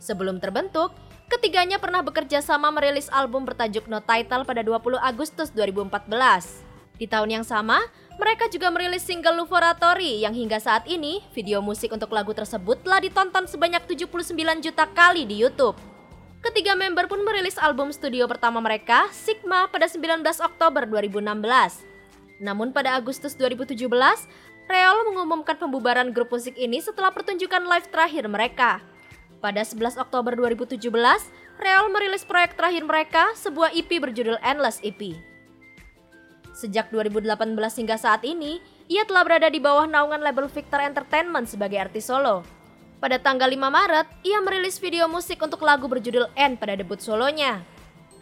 [0.00, 0.96] Sebelum terbentuk,
[1.28, 6.64] ketiganya pernah bekerja sama merilis album bertajuk No Title pada 20 Agustus 2014.
[6.96, 7.84] Di tahun yang sama,
[8.16, 13.04] mereka juga merilis single Luvoratory yang hingga saat ini video musik untuk lagu tersebut telah
[13.04, 14.32] ditonton sebanyak 79
[14.64, 15.76] juta kali di YouTube.
[16.40, 21.89] Ketiga member pun merilis album studio pertama mereka, Sigma, pada 19 Oktober 2016.
[22.40, 23.76] Namun pada Agustus 2017,
[24.70, 28.80] Reol mengumumkan pembubaran grup musik ini setelah pertunjukan live terakhir mereka.
[29.44, 30.80] Pada 11 Oktober 2017,
[31.60, 35.12] Reol merilis proyek terakhir mereka, sebuah EP berjudul Endless EP.
[36.56, 41.76] Sejak 2018 hingga saat ini, ia telah berada di bawah naungan label Victor Entertainment sebagai
[41.76, 42.44] artis solo.
[43.00, 47.64] Pada tanggal 5 Maret, ia merilis video musik untuk lagu berjudul N pada debut solonya.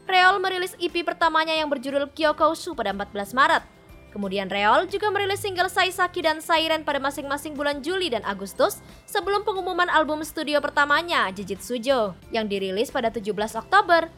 [0.06, 3.77] Reol merilis EP pertamanya yang berjudul Kyokousu pada 14 Maret.
[4.08, 9.44] Kemudian Reol juga merilis single Saisaki dan Siren pada masing-masing bulan Juli dan Agustus sebelum
[9.44, 13.28] pengumuman album studio pertamanya, Jujutsujo, yang dirilis pada 17
[13.60, 14.08] Oktober.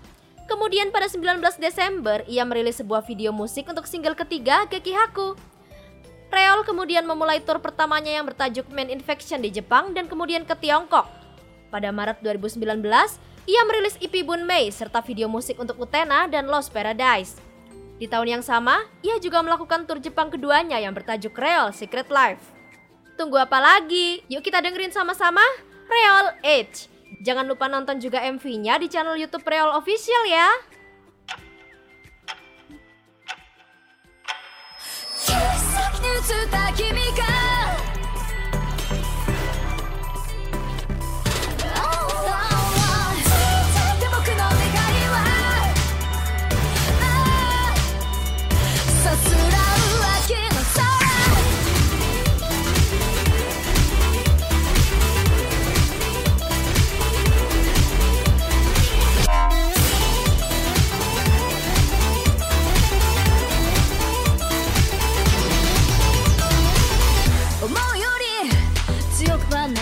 [0.47, 5.35] Kemudian pada 19 Desember, ia merilis sebuah video musik untuk single ketiga, Gekihaku.
[6.31, 11.11] Reol kemudian memulai tour pertamanya yang bertajuk Man Infection di Jepang dan kemudian ke Tiongkok.
[11.75, 12.63] Pada Maret 2019,
[13.51, 17.50] ia merilis EP Bunmei serta video musik untuk Utena dan Lost Paradise.
[18.01, 22.41] Di tahun yang sama, ia juga melakukan tur Jepang keduanya yang bertajuk Reol Secret Life.
[23.21, 24.25] Tunggu apa lagi?
[24.33, 25.45] Yuk kita dengerin sama-sama
[25.85, 26.89] Reol Age.
[27.21, 30.49] Jangan lupa nonton juga MV-nya di channel YouTube Reol Official ya.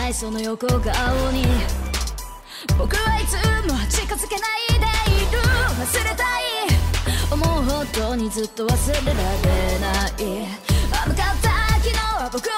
[0.09, 0.80] ないその横顔
[1.32, 1.44] に。
[2.78, 3.34] 僕はいつ
[3.70, 5.38] も近づけないでいる。
[5.38, 6.44] 忘れたい。
[7.30, 10.48] 思うほどにずっと忘れられない。
[10.92, 12.48] あの方昨日は僕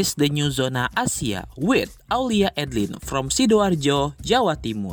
[0.00, 4.89] is the new zona Asia with Aulia Edlin from Sidoarjo, Jawa Timur.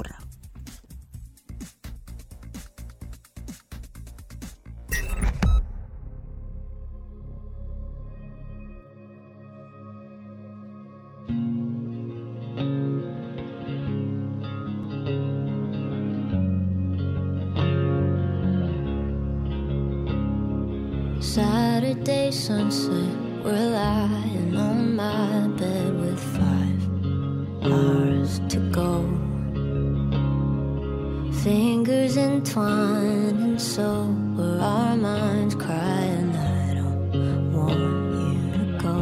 [32.17, 33.87] entwined and so
[34.35, 37.79] were our minds crying I don't want
[38.21, 38.97] you to go.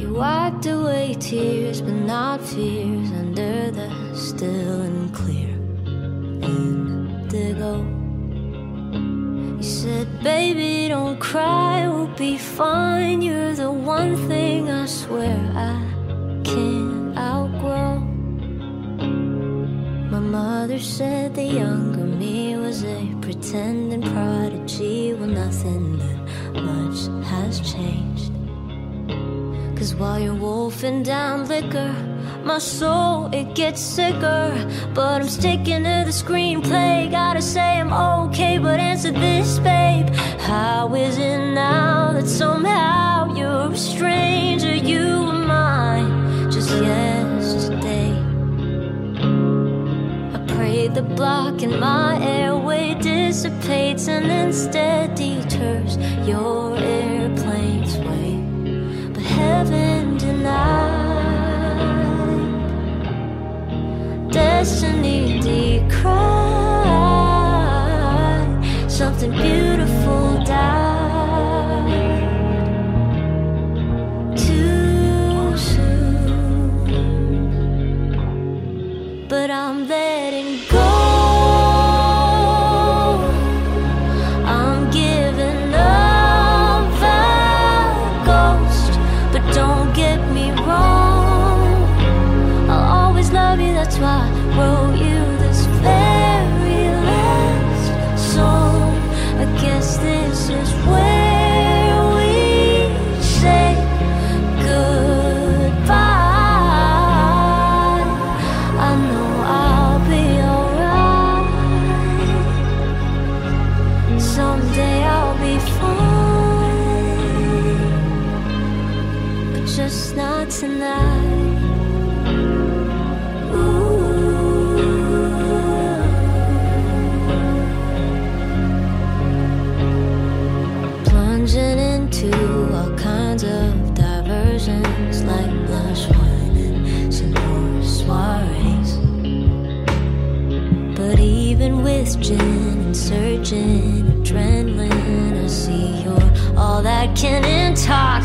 [0.00, 5.54] You wiped away tears but not fears under the still and clear
[6.42, 7.74] indigo.
[9.56, 13.22] You said baby don't cry we'll be fine.
[13.22, 15.41] You're the one thing I swear
[20.62, 25.12] mother said the younger me was a pretending prodigy.
[25.12, 26.18] Well, nothing that
[26.54, 28.30] much has changed.
[29.76, 31.92] Cause while you're wolfing down liquor,
[32.44, 34.44] my soul, it gets sicker.
[34.94, 37.10] But I'm sticking to the screenplay.
[37.10, 37.92] Gotta say I'm
[38.26, 40.10] okay, but answer this, babe.
[40.50, 44.76] How is it now that somehow you're a stranger?
[44.76, 47.21] You were mine just yet.
[50.94, 58.36] the block and my airway dissipates and instead deters your airplane's way.
[59.14, 61.10] But heaven denied,
[64.30, 66.02] destiny decried,
[68.90, 70.01] something beautiful.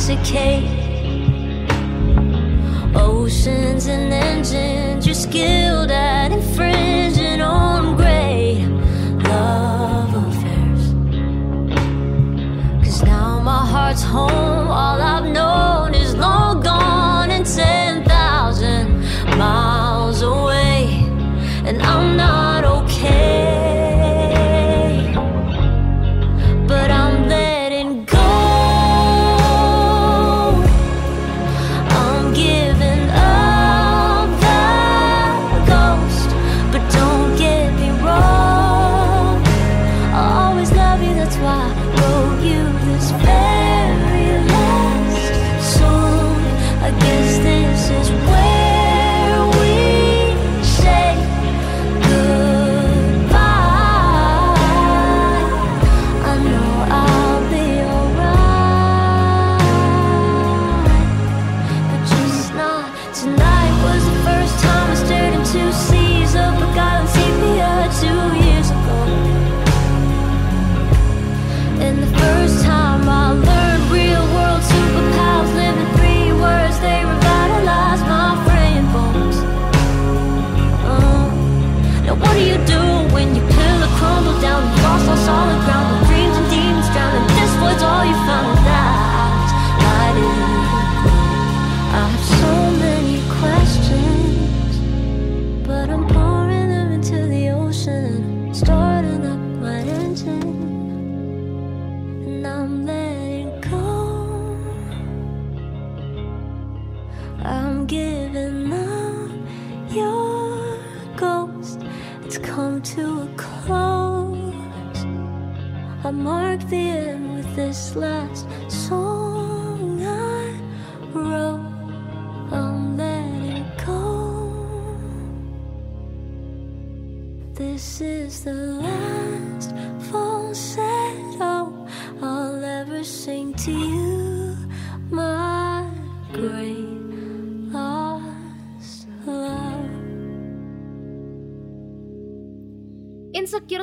[0.09, 0.63] intoxicate.
[2.95, 8.65] Oceans and engines, you're skilled at infringing on great
[9.27, 10.93] love affairs.
[12.83, 15.46] Cause now my heart's home, all I've known.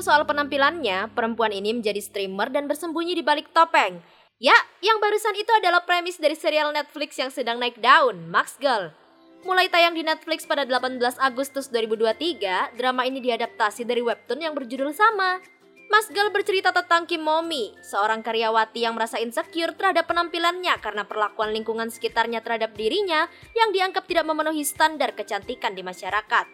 [0.05, 4.05] Soal penampilannya, perempuan ini menjadi streamer dan bersembunyi di balik topeng.
[4.37, 4.53] Ya,
[4.85, 8.93] yang barusan itu adalah premis dari serial Netflix yang sedang naik daun, Max Girl.
[9.49, 14.93] Mulai tayang di Netflix pada 18 Agustus 2023, drama ini diadaptasi dari webtoon yang berjudul
[14.93, 15.41] sama.
[15.89, 21.53] Mas Girl bercerita tentang Kim Momi, seorang karyawati yang merasa insecure terhadap penampilannya karena perlakuan
[21.53, 26.47] lingkungan sekitarnya terhadap dirinya yang dianggap tidak memenuhi standar kecantikan di masyarakat.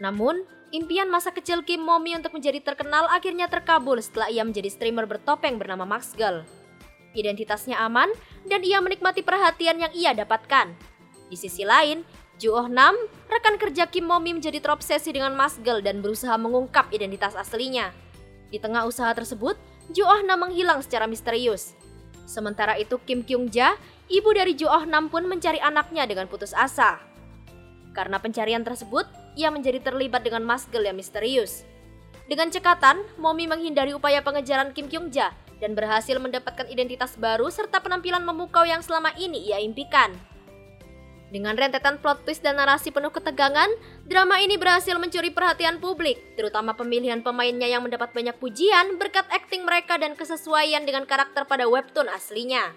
[0.00, 5.06] Namun, impian masa kecil Kim Momi untuk menjadi terkenal akhirnya terkabul setelah ia menjadi streamer
[5.06, 6.42] bertopeng bernama Max Girl.
[7.16, 8.10] Identitasnya aman
[8.44, 10.76] dan ia menikmati perhatian yang ia dapatkan.
[11.26, 12.04] Di sisi lain,
[12.36, 12.92] Ju Oh Nam,
[13.32, 17.96] rekan kerja Kim Momi menjadi terobsesi dengan Mas Girl dan berusaha mengungkap identitas aslinya.
[18.52, 19.56] Di tengah usaha tersebut,
[19.96, 21.72] Ju Oh Nam menghilang secara misterius.
[22.28, 23.80] Sementara itu Kim Kyung Ja,
[24.12, 27.00] ibu dari Ju Oh Nam pun mencari anaknya dengan putus asa.
[27.96, 31.62] Karena pencarian tersebut, ia menjadi terlibat dengan Mas yang misterius.
[32.26, 35.30] Dengan cekatan, Momi menghindari upaya pengejaran Kim Kyung Ja
[35.62, 40.12] dan berhasil mendapatkan identitas baru serta penampilan memukau yang selama ini ia impikan.
[41.26, 43.66] Dengan rentetan plot twist dan narasi penuh ketegangan,
[44.06, 49.66] drama ini berhasil mencuri perhatian publik, terutama pemilihan pemainnya yang mendapat banyak pujian berkat akting
[49.66, 52.70] mereka dan kesesuaian dengan karakter pada webtoon aslinya.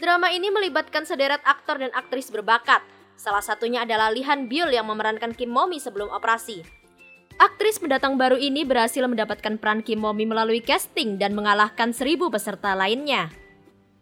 [0.00, 2.80] Drama ini melibatkan sederet aktor dan aktris berbakat,
[3.16, 6.62] salah satunya adalah Lee Han Byul yang memerankan Kim Momi sebelum operasi.
[7.36, 12.72] Aktris pendatang baru ini berhasil mendapatkan peran Kim Momi melalui casting dan mengalahkan seribu peserta
[12.72, 13.28] lainnya.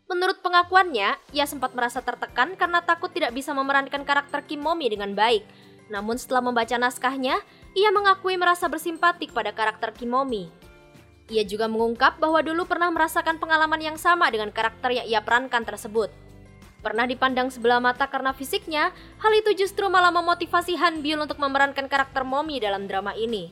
[0.06, 5.18] Menurut pengakuannya, ia sempat merasa tertekan karena takut tidak bisa memerankan karakter Kim Momi dengan
[5.18, 5.42] baik.
[5.90, 7.42] Namun setelah membaca naskahnya,
[7.74, 10.46] ia mengakui merasa bersimpati pada karakter Kim Momi.
[11.32, 15.64] Ia juga mengungkap bahwa dulu pernah merasakan pengalaman yang sama dengan karakter yang ia perankan
[15.66, 16.12] tersebut.
[16.85, 21.89] Pernah dipandang sebelah mata karena fisiknya, hal itu justru malah memotivasi Han Byul untuk memerankan
[21.89, 23.49] karakter Momi dalam drama ini.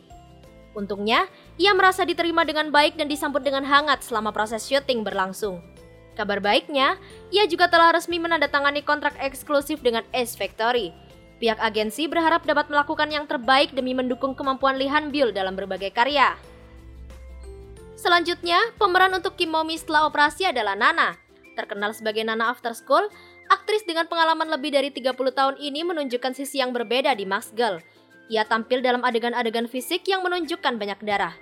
[0.77, 1.25] Untungnya,
[1.57, 5.65] ia merasa diterima dengan baik dan disambut dengan hangat selama proses syuting berlangsung.
[6.13, 7.01] Kabar baiknya,
[7.33, 10.93] ia juga telah resmi menandatangani kontrak eksklusif dengan Ace Factory.
[11.41, 15.89] Pihak agensi berharap dapat melakukan yang terbaik demi mendukung kemampuan Lee Han Byul dalam berbagai
[15.97, 16.37] karya.
[17.97, 21.22] Selanjutnya, pemeran untuk Kim Momi setelah operasi adalah Nana.
[21.53, 23.09] Terkenal sebagai Nana After School,
[23.53, 27.81] aktris dengan pengalaman lebih dari 30 tahun ini menunjukkan sisi yang berbeda di Max Girl.
[28.33, 31.37] Ia tampil dalam adegan-adegan fisik yang menunjukkan banyak darah.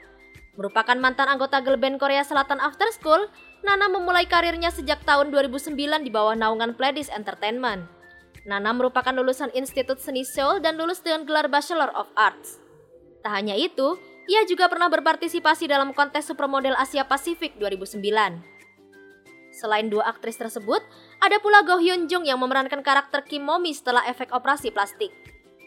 [0.58, 3.30] Merupakan mantan anggota girl band Korea Selatan After School,
[3.62, 7.86] Nana memulai karirnya sejak tahun 2009 di bawah naungan Pledis Entertainment.
[8.48, 12.58] Nana merupakan lulusan Institut Seni Seoul dan lulus dengan gelar Bachelor of Arts.
[13.20, 18.59] Tak hanya itu, ia juga pernah berpartisipasi dalam kontes Supermodel Asia Pasifik 2009.
[19.60, 20.80] Selain dua aktris tersebut,
[21.20, 25.12] ada pula Go Hyun Jung yang memerankan karakter Kim Momi setelah efek operasi plastik.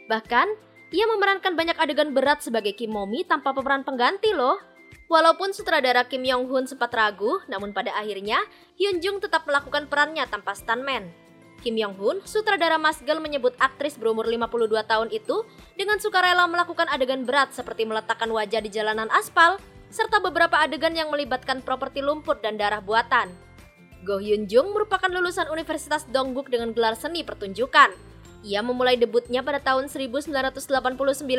[0.10, 0.50] Bahkan,
[0.90, 4.58] ia memerankan banyak adegan berat sebagai Kim Momi tanpa pemeran pengganti loh.
[5.14, 8.42] Walaupun sutradara Kim Yong Hun sempat ragu, namun pada akhirnya
[8.82, 11.14] Hyun Jung tetap melakukan perannya tanpa stuntman.
[11.62, 15.46] Kim Yong Hun, sutradara Mas Girl menyebut aktris berumur 52 tahun itu
[15.78, 19.62] dengan sukarela melakukan adegan berat seperti meletakkan wajah di jalanan aspal,
[19.94, 23.53] serta beberapa adegan yang melibatkan properti lumpur dan darah buatan.
[24.04, 27.96] Go Hyun Jung merupakan lulusan Universitas Dongguk dengan gelar seni pertunjukan.
[28.44, 30.68] Ia memulai debutnya pada tahun 1989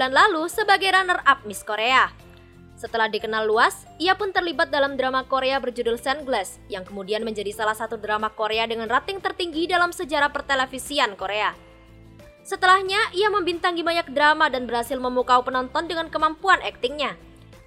[0.09, 2.09] lalu sebagai runner-up Miss Korea.
[2.75, 7.77] Setelah dikenal luas, ia pun terlibat dalam drama Korea berjudul Sunglass yang kemudian menjadi salah
[7.77, 11.53] satu drama Korea dengan rating tertinggi dalam sejarah pertelevisian Korea.
[12.45, 17.17] Setelahnya, ia membintangi banyak drama dan berhasil memukau penonton dengan kemampuan aktingnya.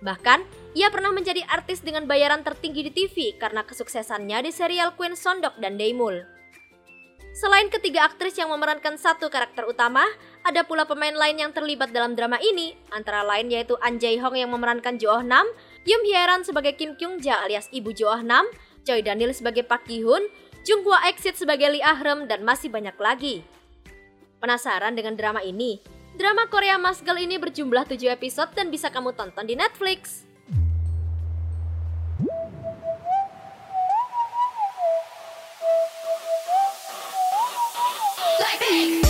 [0.02, 0.46] Bahkan,
[0.78, 5.58] ia pernah menjadi artis dengan bayaran tertinggi di TV karena kesuksesannya di serial Queen Sondok
[5.58, 6.38] dan Daemul.
[7.38, 10.02] Selain ketiga aktris yang memerankan satu karakter utama,
[10.42, 14.34] ada pula pemain lain yang terlibat dalam drama ini, antara lain yaitu An Jae Hong
[14.34, 15.46] yang memerankan Jo Oh Nam,
[15.86, 18.50] Yum Hyeran sebagai Kim Kyung Ja alias ibu Jo Oh Nam,
[18.90, 20.26] Choi Daniel sebagai Park Gi Hun,
[20.66, 23.46] Jung Hwa Exit sebagai Lee Ah Rem, dan masih banyak lagi.
[24.42, 25.97] Penasaran dengan drama ini?
[26.18, 30.26] Drama Korea Mas Girl ini berjumlah 7 episode dan bisa kamu tonton di Netflix.
[38.38, 39.07] 착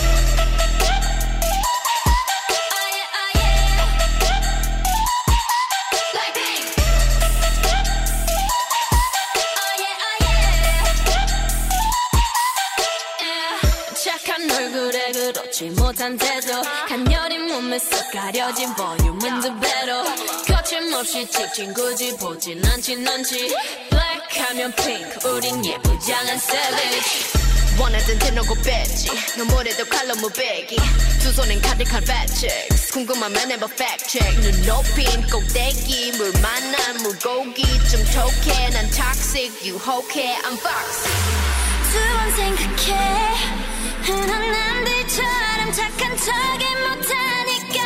[15.58, 20.04] 얼굴에 그렇지 못한 태도 간녀린 몸에 쏙 가려진 볼륨은 두 배로.
[20.46, 23.54] 거침없이 찍힌 굳이 보진 않진 않지.
[23.90, 27.32] 블랙하면 핑크 우린 예쁘장한 savage.
[27.80, 29.10] 원하던 대놓고 뺐지.
[29.36, 30.76] 너무래도 칼로 무배기.
[31.22, 33.66] 두 손엔 가득한 chicks 궁금하면 해봐
[34.06, 34.40] check.
[34.40, 36.12] 눈 높인 꼭대기.
[36.12, 37.62] 물 만난 물고기.
[37.90, 38.70] 좀 톡해.
[38.70, 40.36] 난 toxic 유혹해.
[40.42, 41.58] I'm foxy.
[41.92, 43.68] 두번 생각해.
[44.02, 47.78] 흔한 남들 처럼 착한 척이 못하니까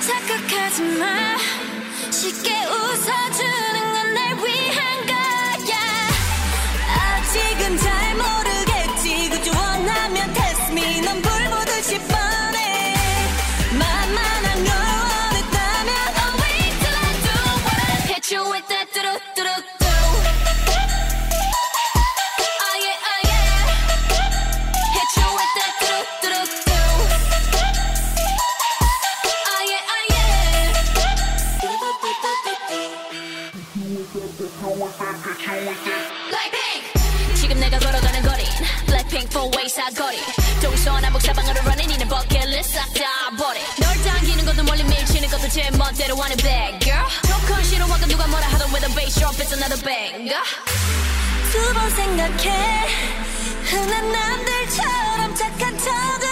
[0.00, 1.36] 착각하지 마.
[2.10, 4.59] 쉽게 웃어주는 건 날 위한
[35.69, 37.35] Blackpink.
[37.35, 38.47] 지금 내가 걸어가는 거린
[38.87, 40.17] Blackpink four way 사거리
[40.59, 43.05] 동서남북 사방으로 running 이는 버킷리스트 싹다
[43.37, 48.25] 버리 널 당기는 것도 멀리 밀치는 것도 제 멋대로 하는 bad girl 조건 싫어하고 누가
[48.25, 50.41] 뭐라 하던 with a bass drop it's another banger
[51.51, 52.87] 두 번 생각해
[53.69, 56.28] 흔한 남들처럼 착한 척은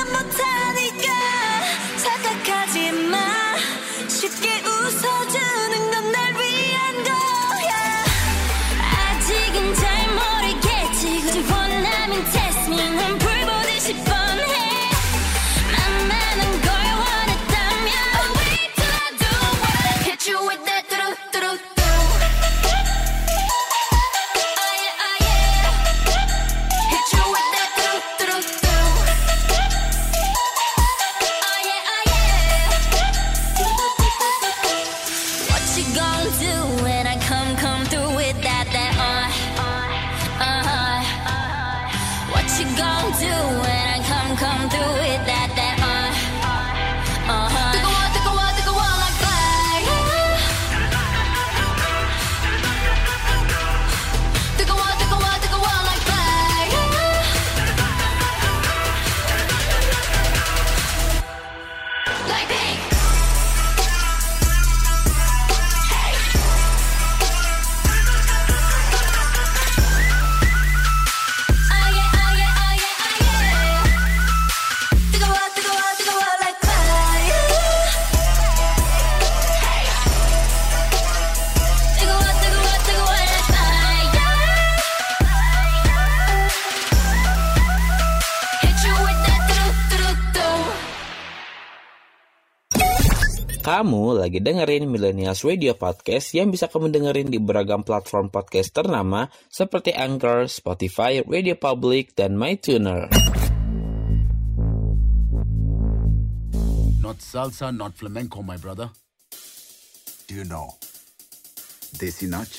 [94.29, 99.97] lagi dengerin Millennials Radio Podcast yang bisa kamu dengerin di beragam platform podcast ternama seperti
[99.97, 103.09] Anchor, Spotify, Radio Public, dan MyTuner.
[107.01, 108.93] Not salsa, not flamenco, my brother.
[110.29, 110.77] Do you know
[111.97, 112.53] Desi Nach?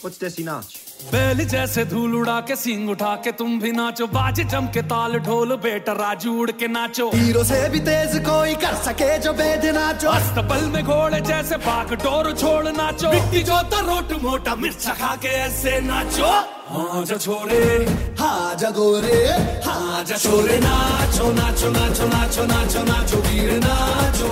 [0.00, 0.87] What's Desi Nach?
[0.98, 5.12] बैल जैसे धूल उड़ा के सिंग उठा के तुम भी नाचो बाज जम के ताल
[5.26, 9.64] ढोल बेटा राजू उड़ के नाचो हीरो से भी तेज कोई कर सके जो बेद
[9.76, 14.86] नाचो अस्तबल में घोड़े जैसे पाक डोर छोड़ नाचो मिट्टी जो तो रोट मोटा मिर्च
[15.00, 16.32] खा के ऐसे नाचो
[16.74, 17.62] हाँ जा छोरे
[18.20, 19.22] हाँ जा गोरे
[19.66, 24.28] हाँ जा छोरे नाचो नाचो नाचो नाचो नाचो नाचो वीर नाचो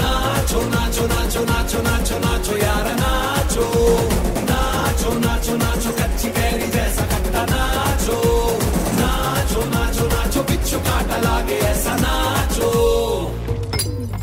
[0.00, 4.13] नाचो नाचो नाचो नाचो नाचो नाचो यार नाचो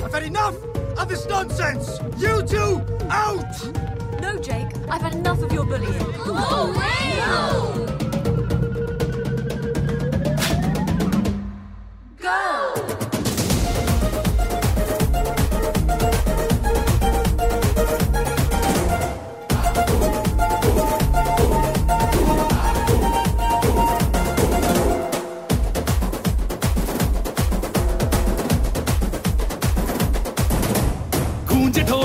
[0.04, 0.56] I've had enough
[0.98, 2.00] of this nonsense.
[2.18, 3.46] You two out.
[4.22, 4.68] No, Jake.
[4.90, 5.94] I've had enough of your bullying.
[6.26, 7.81] Oh, no.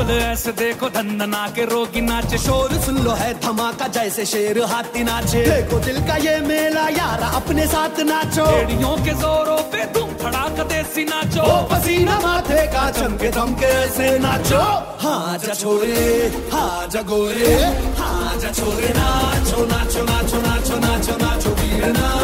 [0.07, 5.03] ढोल ऐसे देखो धन्ना के रोगी नाचे। शोर सुन लो है धमाका जैसे शेर हाथी
[5.05, 10.09] नाचे। देखो दिल का ये मेला यार अपने साथ नाचो। एड़ियों के जोरों पे तुम
[10.23, 14.63] धड़ाका देसी नाचो। ओ पसीना माथे का चमके धमके ऐसे नाचो।
[15.03, 16.07] हाँ जा छोरे
[16.53, 17.55] हाँ जा गोरे
[17.99, 22.16] हाँ जा छोरे नाचो नाचो नाचो नाचो नाचो नाचो वीर नाचो।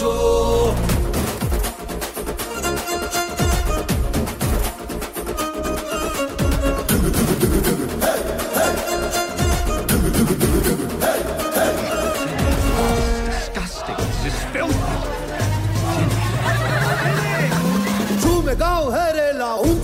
[0.00, 0.40] Tour.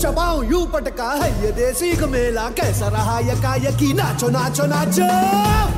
[0.01, 5.76] चबाऊं यू पटका है ये देसी मेला। कैसा रहा यका यकी नाचो नाचो नाचो।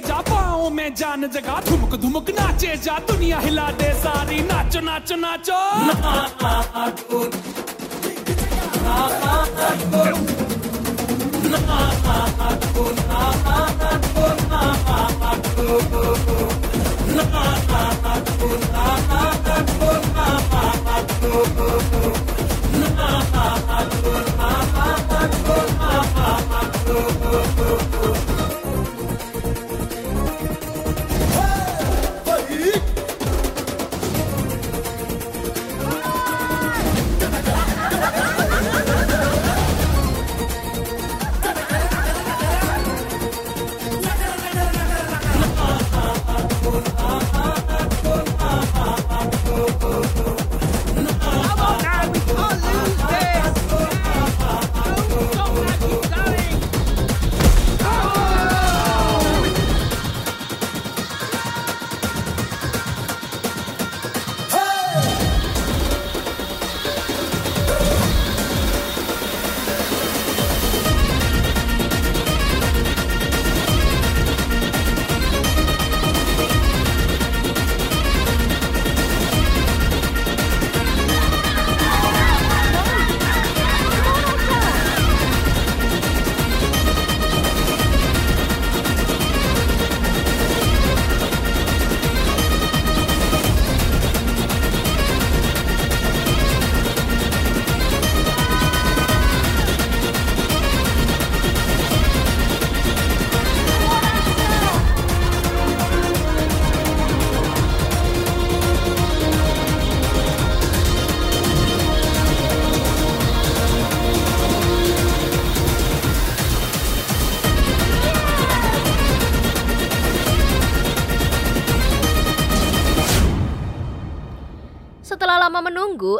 [0.00, 5.16] जा पाओ में जान जगा, धुमक धुमक नाचे जा, दुनिया हिला दे सारी, नाचो नाचो
[5.16, 5.60] नाचो।
[17.12, 17.91] Setelah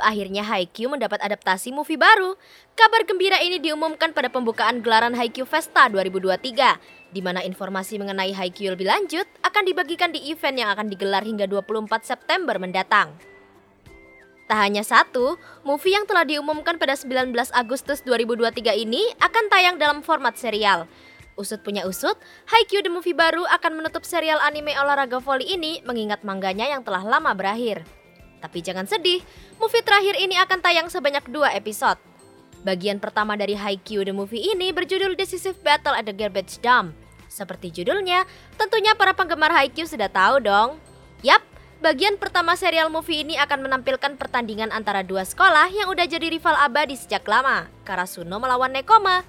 [0.02, 2.34] akhirnya Haikyuu mendapat adaptasi movie baru.
[2.74, 8.74] Kabar gembira ini diumumkan pada pembukaan gelaran Haikyuu Festa 2023, di mana informasi mengenai Haikyuu
[8.74, 13.14] lebih lanjut akan dibagikan di event yang akan digelar hingga 24 September mendatang.
[14.50, 20.02] Tak hanya satu, movie yang telah diumumkan pada 19 Agustus 2023 ini akan tayang dalam
[20.02, 20.84] format serial.
[21.40, 22.18] Usut punya usut,
[22.52, 27.00] Haikyuu The Movie baru akan menutup serial anime olahraga voli ini mengingat mangganya yang telah
[27.00, 28.01] lama berakhir.
[28.42, 29.22] Tapi jangan sedih,
[29.62, 31.96] movie terakhir ini akan tayang sebanyak dua episode.
[32.66, 36.94] Bagian pertama dari Haikyuu The Movie ini berjudul Decisive Battle at the Garbage Dump.
[37.30, 38.26] Seperti judulnya,
[38.58, 40.78] tentunya para penggemar Haikyuu sudah tahu dong.
[41.22, 41.42] Yap,
[41.82, 46.54] bagian pertama serial movie ini akan menampilkan pertandingan antara dua sekolah yang udah jadi rival
[46.54, 49.26] abadi sejak lama, Karasuno melawan Nekoma.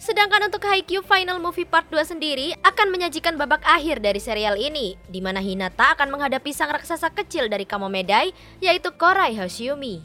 [0.00, 4.96] Sedangkan untuk Haikyuu Final Movie Part 2 sendiri akan menyajikan babak akhir dari serial ini,
[5.12, 8.32] di mana Hinata akan menghadapi sang raksasa kecil dari Kamomedai,
[8.64, 10.00] yaitu Korai Hoshiumi.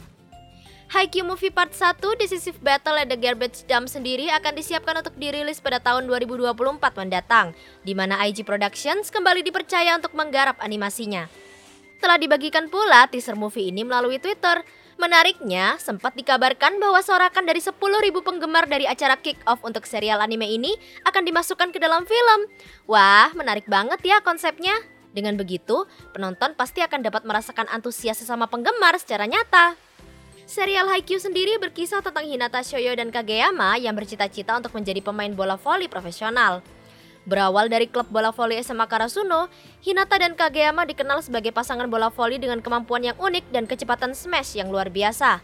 [0.92, 5.64] Haikyuu Movie Part 1 Decisive Battle at the Garbage Dump sendiri akan disiapkan untuk dirilis
[5.64, 6.54] pada tahun 2024
[7.00, 7.56] mendatang,
[7.88, 11.32] di mana IG Productions kembali dipercaya untuk menggarap animasinya.
[12.04, 14.60] Telah dibagikan pula teaser movie ini melalui Twitter.
[14.96, 17.76] Menariknya, sempat dikabarkan bahwa sorakan dari 10.000
[18.24, 20.72] penggemar dari acara kick-off untuk serial anime ini
[21.04, 22.40] akan dimasukkan ke dalam film.
[22.88, 24.72] Wah, menarik banget ya konsepnya.
[25.12, 25.84] Dengan begitu,
[26.16, 29.76] penonton pasti akan dapat merasakan antusias sesama penggemar secara nyata.
[30.46, 35.58] Serial Haikyuu sendiri berkisah tentang Hinata Shoyo dan Kageyama yang bercita-cita untuk menjadi pemain bola
[35.58, 36.62] voli profesional.
[37.26, 39.50] Berawal dari klub bola voli SMA Karasuno,
[39.82, 44.54] Hinata dan Kageyama dikenal sebagai pasangan bola voli dengan kemampuan yang unik dan kecepatan smash
[44.54, 45.42] yang luar biasa.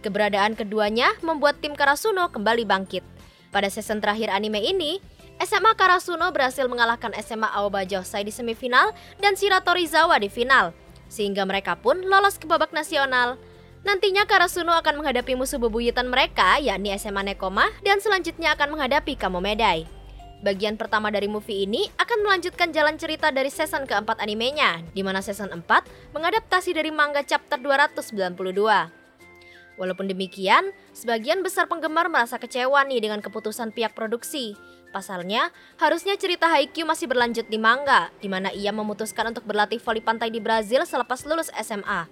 [0.00, 3.04] Keberadaan keduanya membuat tim Karasuno kembali bangkit.
[3.52, 5.04] Pada season terakhir anime ini,
[5.36, 10.72] SMA Karasuno berhasil mengalahkan SMA Aoba Josai di semifinal dan Shirato Rizawa di final,
[11.12, 13.36] sehingga mereka pun lolos ke babak nasional.
[13.84, 20.01] Nantinya Karasuno akan menghadapi musuh bebuyutan mereka, yakni SMA Nekoma, dan selanjutnya akan menghadapi Kamomedai.
[20.42, 25.22] Bagian pertama dari movie ini akan melanjutkan jalan cerita dari season keempat animenya, di mana
[25.22, 25.62] season 4
[26.10, 28.50] mengadaptasi dari manga chapter 292.
[29.78, 34.58] Walaupun demikian, sebagian besar penggemar merasa kecewa nih dengan keputusan pihak produksi.
[34.90, 40.02] Pasalnya, harusnya cerita Haikyuu masih berlanjut di manga, di mana ia memutuskan untuk berlatih voli
[40.02, 42.10] pantai di Brazil selepas lulus SMA.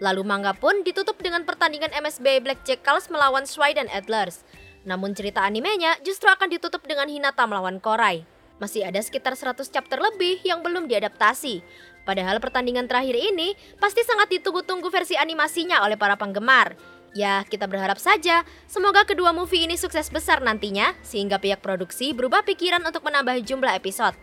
[0.00, 4.44] Lalu manga pun ditutup dengan pertandingan MSB Black Jackals melawan Sweden Adlers.
[4.86, 8.22] Namun cerita animenya justru akan ditutup dengan Hinata melawan Korai.
[8.56, 11.60] Masih ada sekitar 100 chapter lebih yang belum diadaptasi.
[12.08, 16.78] Padahal pertandingan terakhir ini pasti sangat ditunggu-tunggu versi animasinya oleh para penggemar.
[17.12, 22.46] Ya, kita berharap saja semoga kedua movie ini sukses besar nantinya sehingga pihak produksi berubah
[22.46, 24.16] pikiran untuk menambah jumlah episode.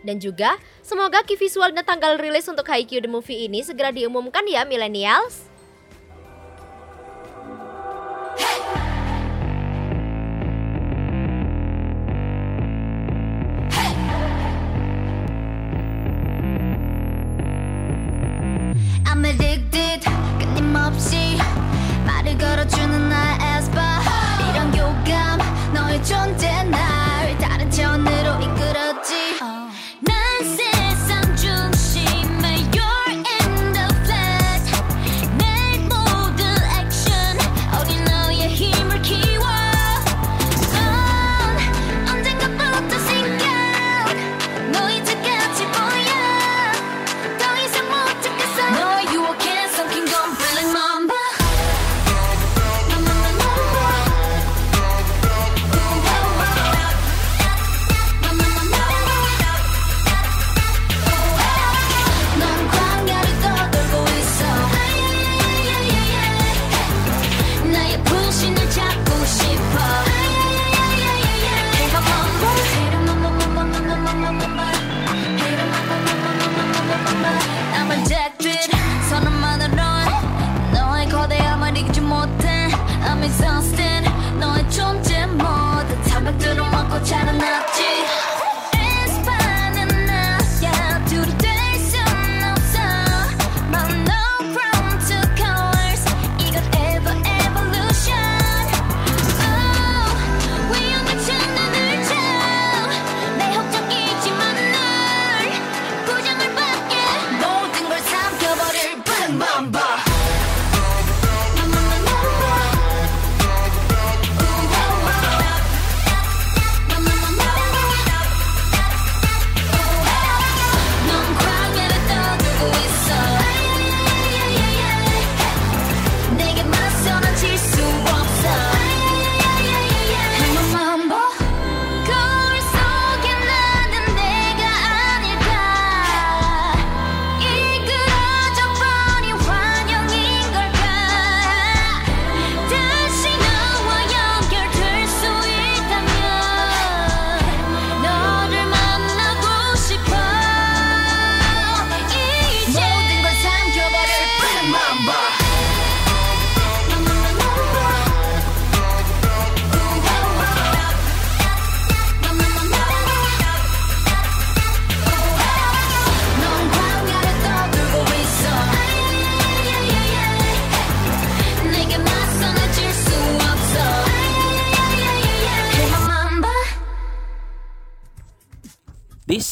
[0.00, 4.48] Dan juga, semoga key visual dan tanggal rilis untuk Haikyuu The Movie ini segera diumumkan
[4.48, 5.49] ya millennials.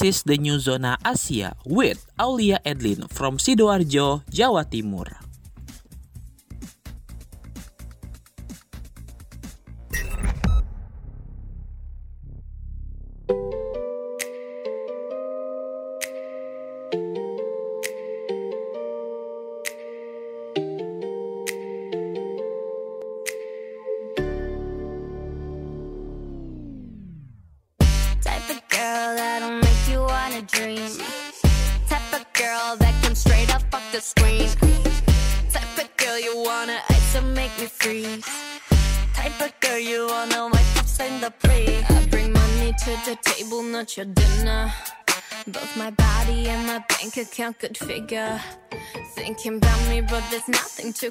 [0.08, 5.27] Is the new Zona Asia with Aulia Edlin from Sidoarjo, Jawa Timur.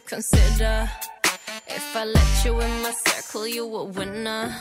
[0.07, 0.89] Consider.
[1.67, 4.55] If I let you in my circle, you a winner.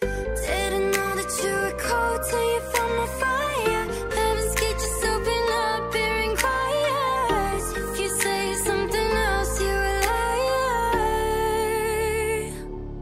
[0.00, 3.84] Didn't know that you were cold till you found my fire.
[4.16, 7.64] Heaven's gate just open up, hearing choirs.
[7.76, 10.90] If you say something else, you're a liar.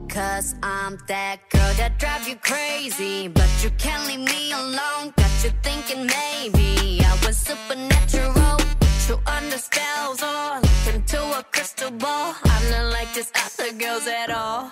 [0.09, 3.29] Cause I'm that girl that drive you crazy.
[3.29, 5.13] But you can't leave me alone.
[5.17, 8.57] Got you thinking maybe I was supernatural.
[8.81, 12.35] Put you under spells or look into a crystal ball.
[12.45, 14.71] I'm not like these other girls at all.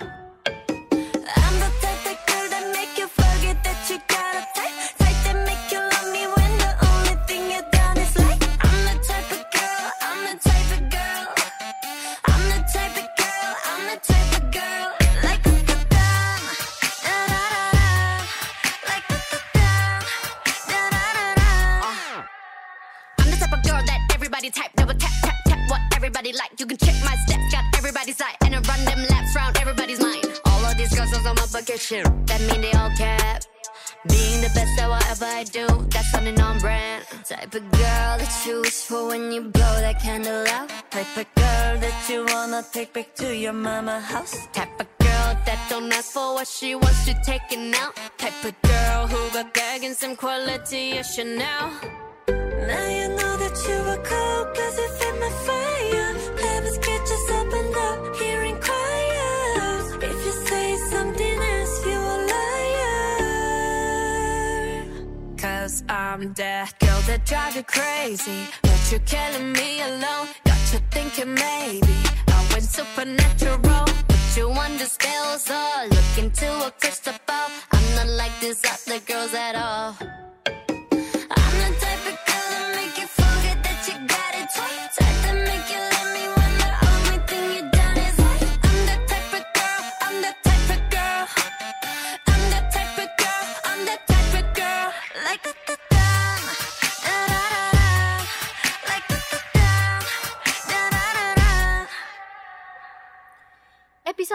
[31.56, 33.42] On shit, that mean they all cap.
[34.08, 37.04] Being the best at whatever I do, that's something on brand.
[37.24, 40.68] Type of girl that you wish for when you blow that candle out.
[40.90, 44.36] Type of girl that you wanna take back to your mama house.
[44.52, 47.96] Type of girl that don't ask for what she wants, you taking out.
[48.18, 51.70] Type of girl who got gag and some quality, yes, Chanel.
[52.28, 56.12] Now you know that you were cold cause you fit my fire
[56.44, 61.25] Heaven's gate just opened up, hearing choirs If you say something
[65.66, 68.46] Cause I'm that girl that drive you crazy.
[68.62, 70.28] But you're killing me alone.
[70.44, 71.96] Got you thinking maybe
[72.28, 73.84] I went supernatural.
[74.06, 77.50] But you under spells or look into a crystal ball.
[77.72, 80.25] I'm not like these other girls at all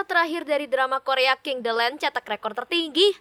[0.01, 3.13] Episode terakhir dari drama Korea King the Land cetak rekor tertinggi.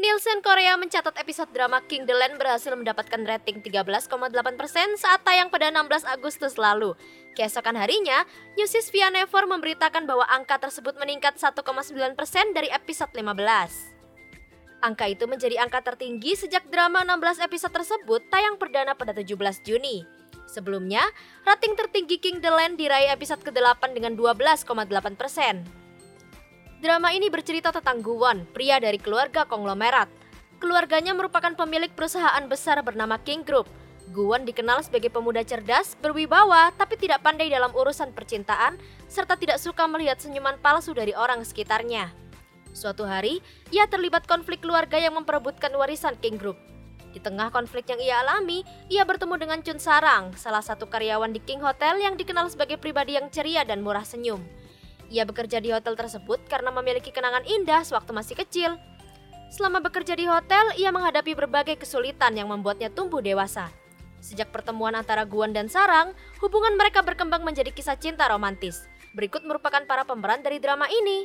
[0.00, 4.08] Nielsen Korea mencatat episode drama King the Land berhasil mendapatkan rating 13,8%
[4.96, 6.96] saat tayang pada 16 Agustus lalu.
[7.36, 8.24] Keesokan harinya,
[8.56, 11.92] Newsis via Never memberitakan bahwa angka tersebut meningkat 1,9%
[12.56, 14.80] dari episode 15.
[14.80, 20.08] Angka itu menjadi angka tertinggi sejak drama 16 episode tersebut tayang perdana pada 17 Juni.
[20.48, 21.04] Sebelumnya,
[21.44, 25.87] rating tertinggi King the Land diraih episode ke-8 dengan 12,8%.
[26.78, 30.06] Drama ini bercerita tentang Guwon, pria dari keluarga konglomerat.
[30.62, 33.66] Keluarganya merupakan pemilik perusahaan besar bernama King Group.
[34.14, 38.78] Guwon dikenal sebagai pemuda cerdas, berwibawa, tapi tidak pandai dalam urusan percintaan,
[39.10, 42.14] serta tidak suka melihat senyuman palsu dari orang sekitarnya.
[42.70, 43.42] Suatu hari,
[43.74, 46.62] ia terlibat konflik keluarga yang memperebutkan warisan King Group.
[47.10, 51.42] Di tengah konflik yang ia alami, ia bertemu dengan Chun Sarang, salah satu karyawan di
[51.42, 54.38] King Hotel yang dikenal sebagai pribadi yang ceria dan murah senyum.
[55.08, 58.76] Ia bekerja di hotel tersebut karena memiliki kenangan indah sewaktu masih kecil.
[59.48, 63.72] Selama bekerja di hotel, ia menghadapi berbagai kesulitan yang membuatnya tumbuh dewasa.
[64.20, 66.12] Sejak pertemuan antara Guan dan Sarang,
[66.44, 68.84] hubungan mereka berkembang menjadi kisah cinta romantis.
[69.16, 71.24] Berikut merupakan para pemeran dari drama ini.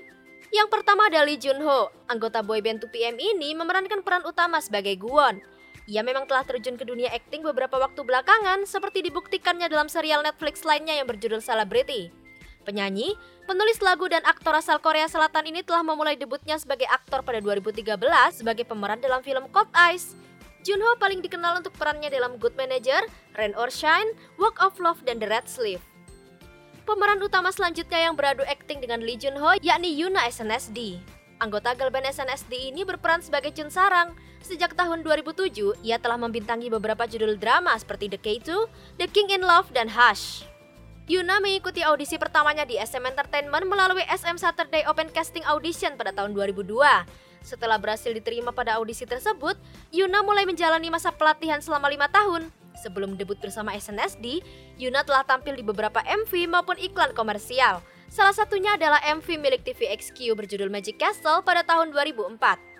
[0.55, 1.91] Yang pertama ada Lee Jun Ho.
[2.07, 5.43] Anggota boyband 2PM ini memerankan peran utama sebagai Guwon.
[5.91, 10.63] Ia memang telah terjun ke dunia akting beberapa waktu belakangan seperti dibuktikannya dalam serial Netflix
[10.63, 12.22] lainnya yang berjudul Celebrity.
[12.63, 17.43] Penyanyi, penulis lagu dan aktor asal Korea Selatan ini telah memulai debutnya sebagai aktor pada
[17.43, 17.99] 2013
[18.39, 20.15] sebagai pemeran dalam film Cold Eyes.
[20.63, 23.03] Junho paling dikenal untuk perannya dalam Good Manager,
[23.35, 25.83] Rain or Shine, Walk of Love, dan The Red Sleeve.
[26.87, 30.99] Pemeran utama selanjutnya yang beradu akting dengan Lee Jun Ho yakni Yuna SNSD.
[31.43, 34.15] anggota girl band SNSD ini berperan sebagai Chun Sarang.
[34.39, 38.47] Sejak tahun 2007, ia telah membintangi beberapa judul drama seperti The K2,
[38.99, 40.47] The King in Love, dan Hush.
[41.03, 46.31] Yuna mengikuti audisi pertamanya di SM Entertainment melalui SM Saturday Open Casting Audition pada tahun
[46.31, 46.63] 2002.
[47.43, 49.59] Setelah berhasil diterima pada audisi tersebut,
[49.91, 52.47] Yuna mulai menjalani masa pelatihan selama lima tahun.
[52.79, 54.47] Sebelum debut bersama SNSD,
[54.79, 57.83] Yuna telah tampil di beberapa MV maupun iklan komersial.
[58.07, 62.72] Salah satunya adalah MV milik TVXQ berjudul Magic Castle pada tahun 2004.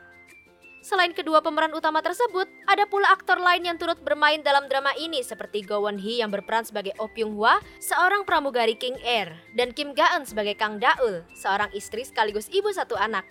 [0.84, 5.24] Selain kedua pemeran utama tersebut, ada pula aktor lain yang turut bermain dalam drama ini
[5.24, 9.72] seperti Go Won Hee yang berperan sebagai Oh Pyung Hwa, seorang pramugari King Air, dan
[9.72, 13.24] Kim Ga Eun sebagai Kang Daul, seorang istri sekaligus ibu satu anak.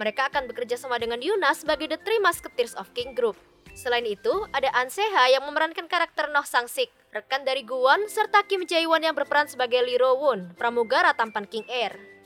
[0.00, 3.36] Mereka akan bekerja sama dengan Yuna sebagai The Three Musketeers of King Group.
[3.76, 8.48] Selain itu, ada An Seha yang memerankan karakter Noh Sang Sik, rekan dari Guwon, serta
[8.48, 12.16] Kim Jae Won yang berperan sebagai Lee Ro Woon, pramugara tampan King Air.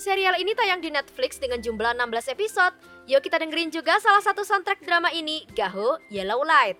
[0.00, 2.72] Serial ini tayang di Netflix dengan jumlah 16 episode.
[3.10, 6.78] Yuk kita dengerin juga salah satu soundtrack drama ini, Gaho Yellow Light.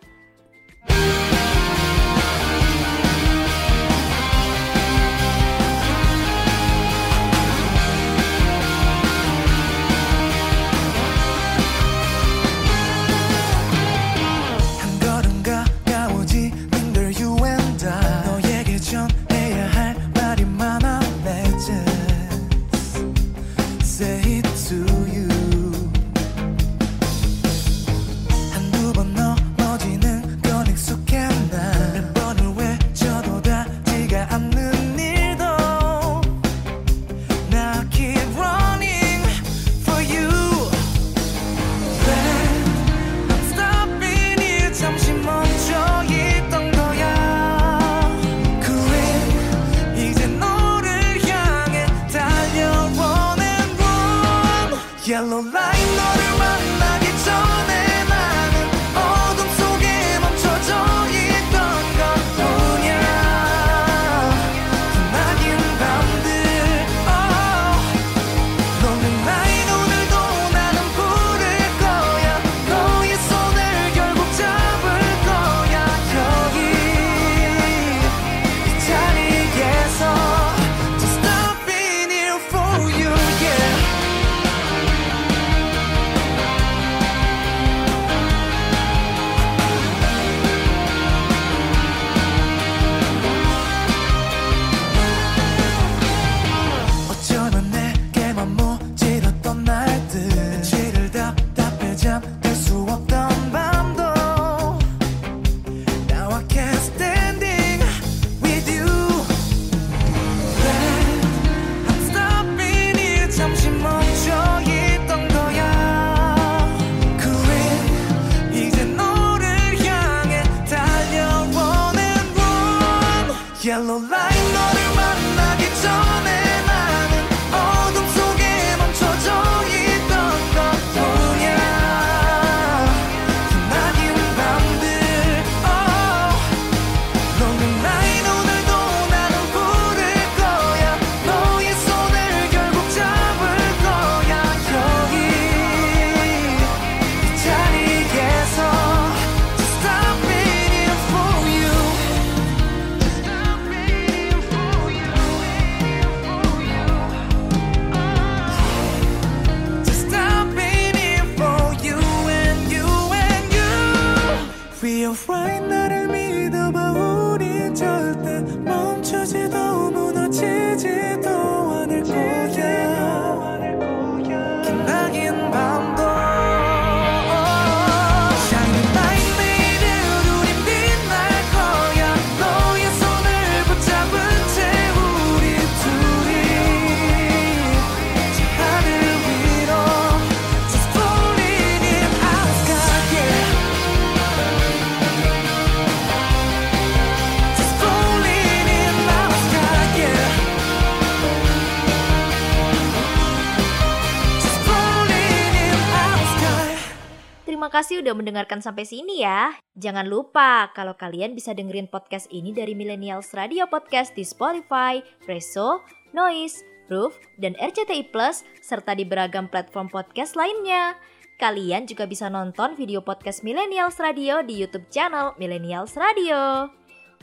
[207.71, 209.55] Kasih udah mendengarkan sampai sini ya.
[209.79, 214.99] Jangan lupa kalau kalian bisa dengerin podcast ini dari Millennials Radio Podcast di Spotify,
[215.31, 215.79] Reso,
[216.11, 220.99] Noise, Roof, dan RCTI Plus, serta di beragam platform podcast lainnya.
[221.39, 226.67] Kalian juga bisa nonton video podcast Millennials Radio di YouTube channel Millennials Radio.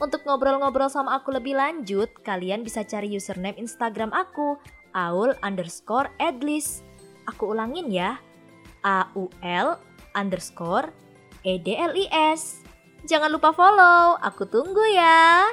[0.00, 4.56] Untuk ngobrol-ngobrol sama aku lebih lanjut, kalian bisa cari username Instagram aku,
[4.96, 6.80] aul underscore adlis.
[7.28, 8.16] Aku ulangin ya.
[8.80, 10.92] A-U-L underscore
[11.42, 12.62] E-D-L-I-S.
[13.06, 15.46] Jangan lupa follow, aku tunggu ya.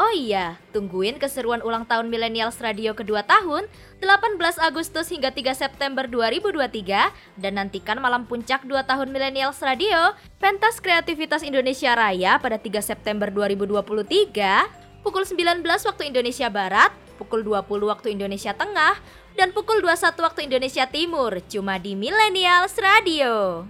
[0.00, 3.68] Oh iya, tungguin keseruan ulang tahun Millennials Radio kedua tahun
[4.00, 10.80] 18 Agustus hingga 3 September 2023 dan nantikan malam puncak 2 tahun Millennials Radio Pentas
[10.80, 18.16] Kreativitas Indonesia Raya pada 3 September 2023 pukul 19 waktu Indonesia Barat, pukul 20 waktu
[18.16, 18.96] Indonesia Tengah,
[19.39, 23.65] dan pukul 21 waktu Indonesia Timur cuma di Millennials Radio.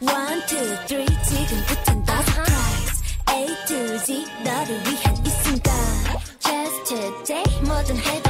[0.00, 2.98] One, two, three, 지금부턴 다 surprise
[3.28, 5.70] A to Z 너를 위한 이 순간
[6.40, 8.23] Just today 뭐든 해도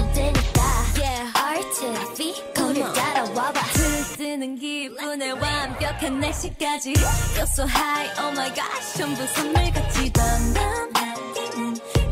[4.44, 10.92] 들뜨는 기분에 완벽한 날씨까지 Feel so high, oh my gosh 전부 선물같이 덤덤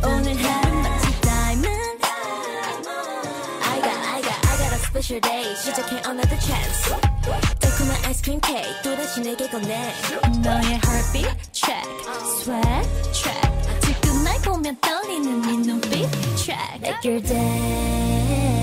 [0.03, 2.07] 오늘 하루 마치 diamond
[3.63, 6.97] I got, I got, I got a special day 시작해 another chance
[7.61, 9.93] 달콤한 아이스크림 케이크 또다시 내게 건네
[10.43, 11.85] 너의 heartbeat check
[12.41, 13.53] sweat check
[13.83, 16.09] 지금 날 보면 떨리는 네 눈빛
[16.39, 18.62] check Take your day 두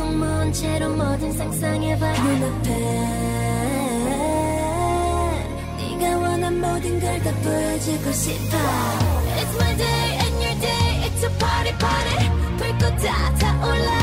[0.00, 2.12] 꼭 모은 채로 뭐든 상상해봐.
[2.22, 2.68] 눈앞에
[5.76, 8.56] 네가 원한 모든 걸 다 보여주고 싶어.
[9.36, 11.02] It's my day and your day.
[11.04, 12.30] It's a party party.
[12.56, 13.99] 불꽃 다 타올라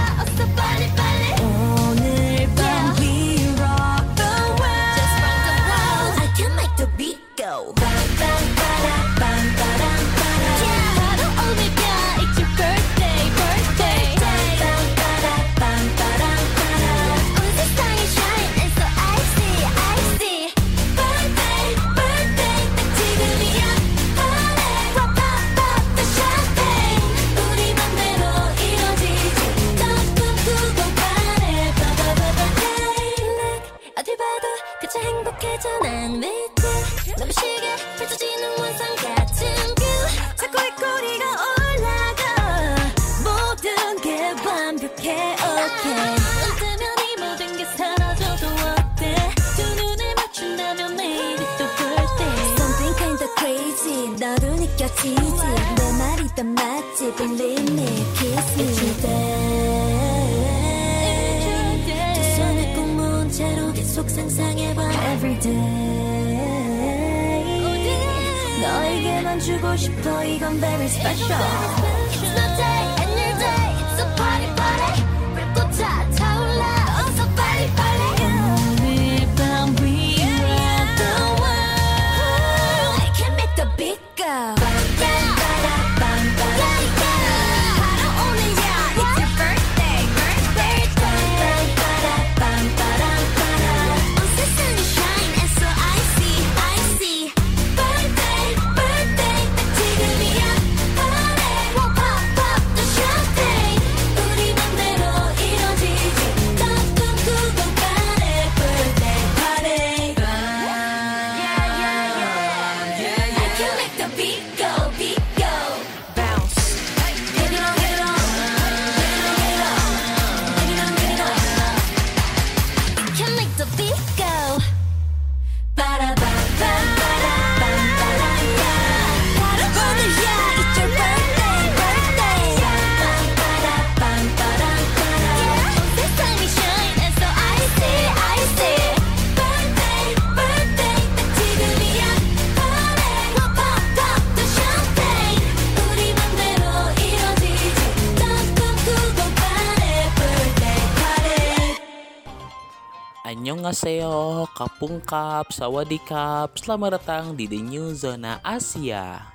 [153.67, 159.27] Annyeonghaseyo, Kapungkap, Sawadikap, selamat datang di The New Zona Asia.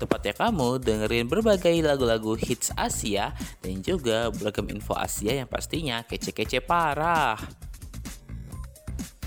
[0.00, 6.64] Tepatnya kamu dengerin berbagai lagu-lagu hits Asia dan juga beragam info Asia yang pastinya kece-kece
[6.64, 7.36] parah.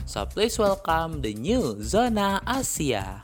[0.10, 3.22] So please welcome The New Zona Asia.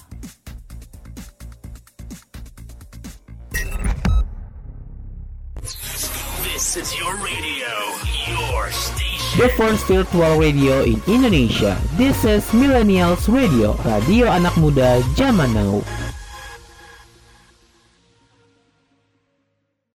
[6.45, 7.88] This is your radio.
[9.37, 11.77] The first virtual radio in Indonesia.
[11.93, 15.85] This is Millennials Radio, radio anak muda zaman now.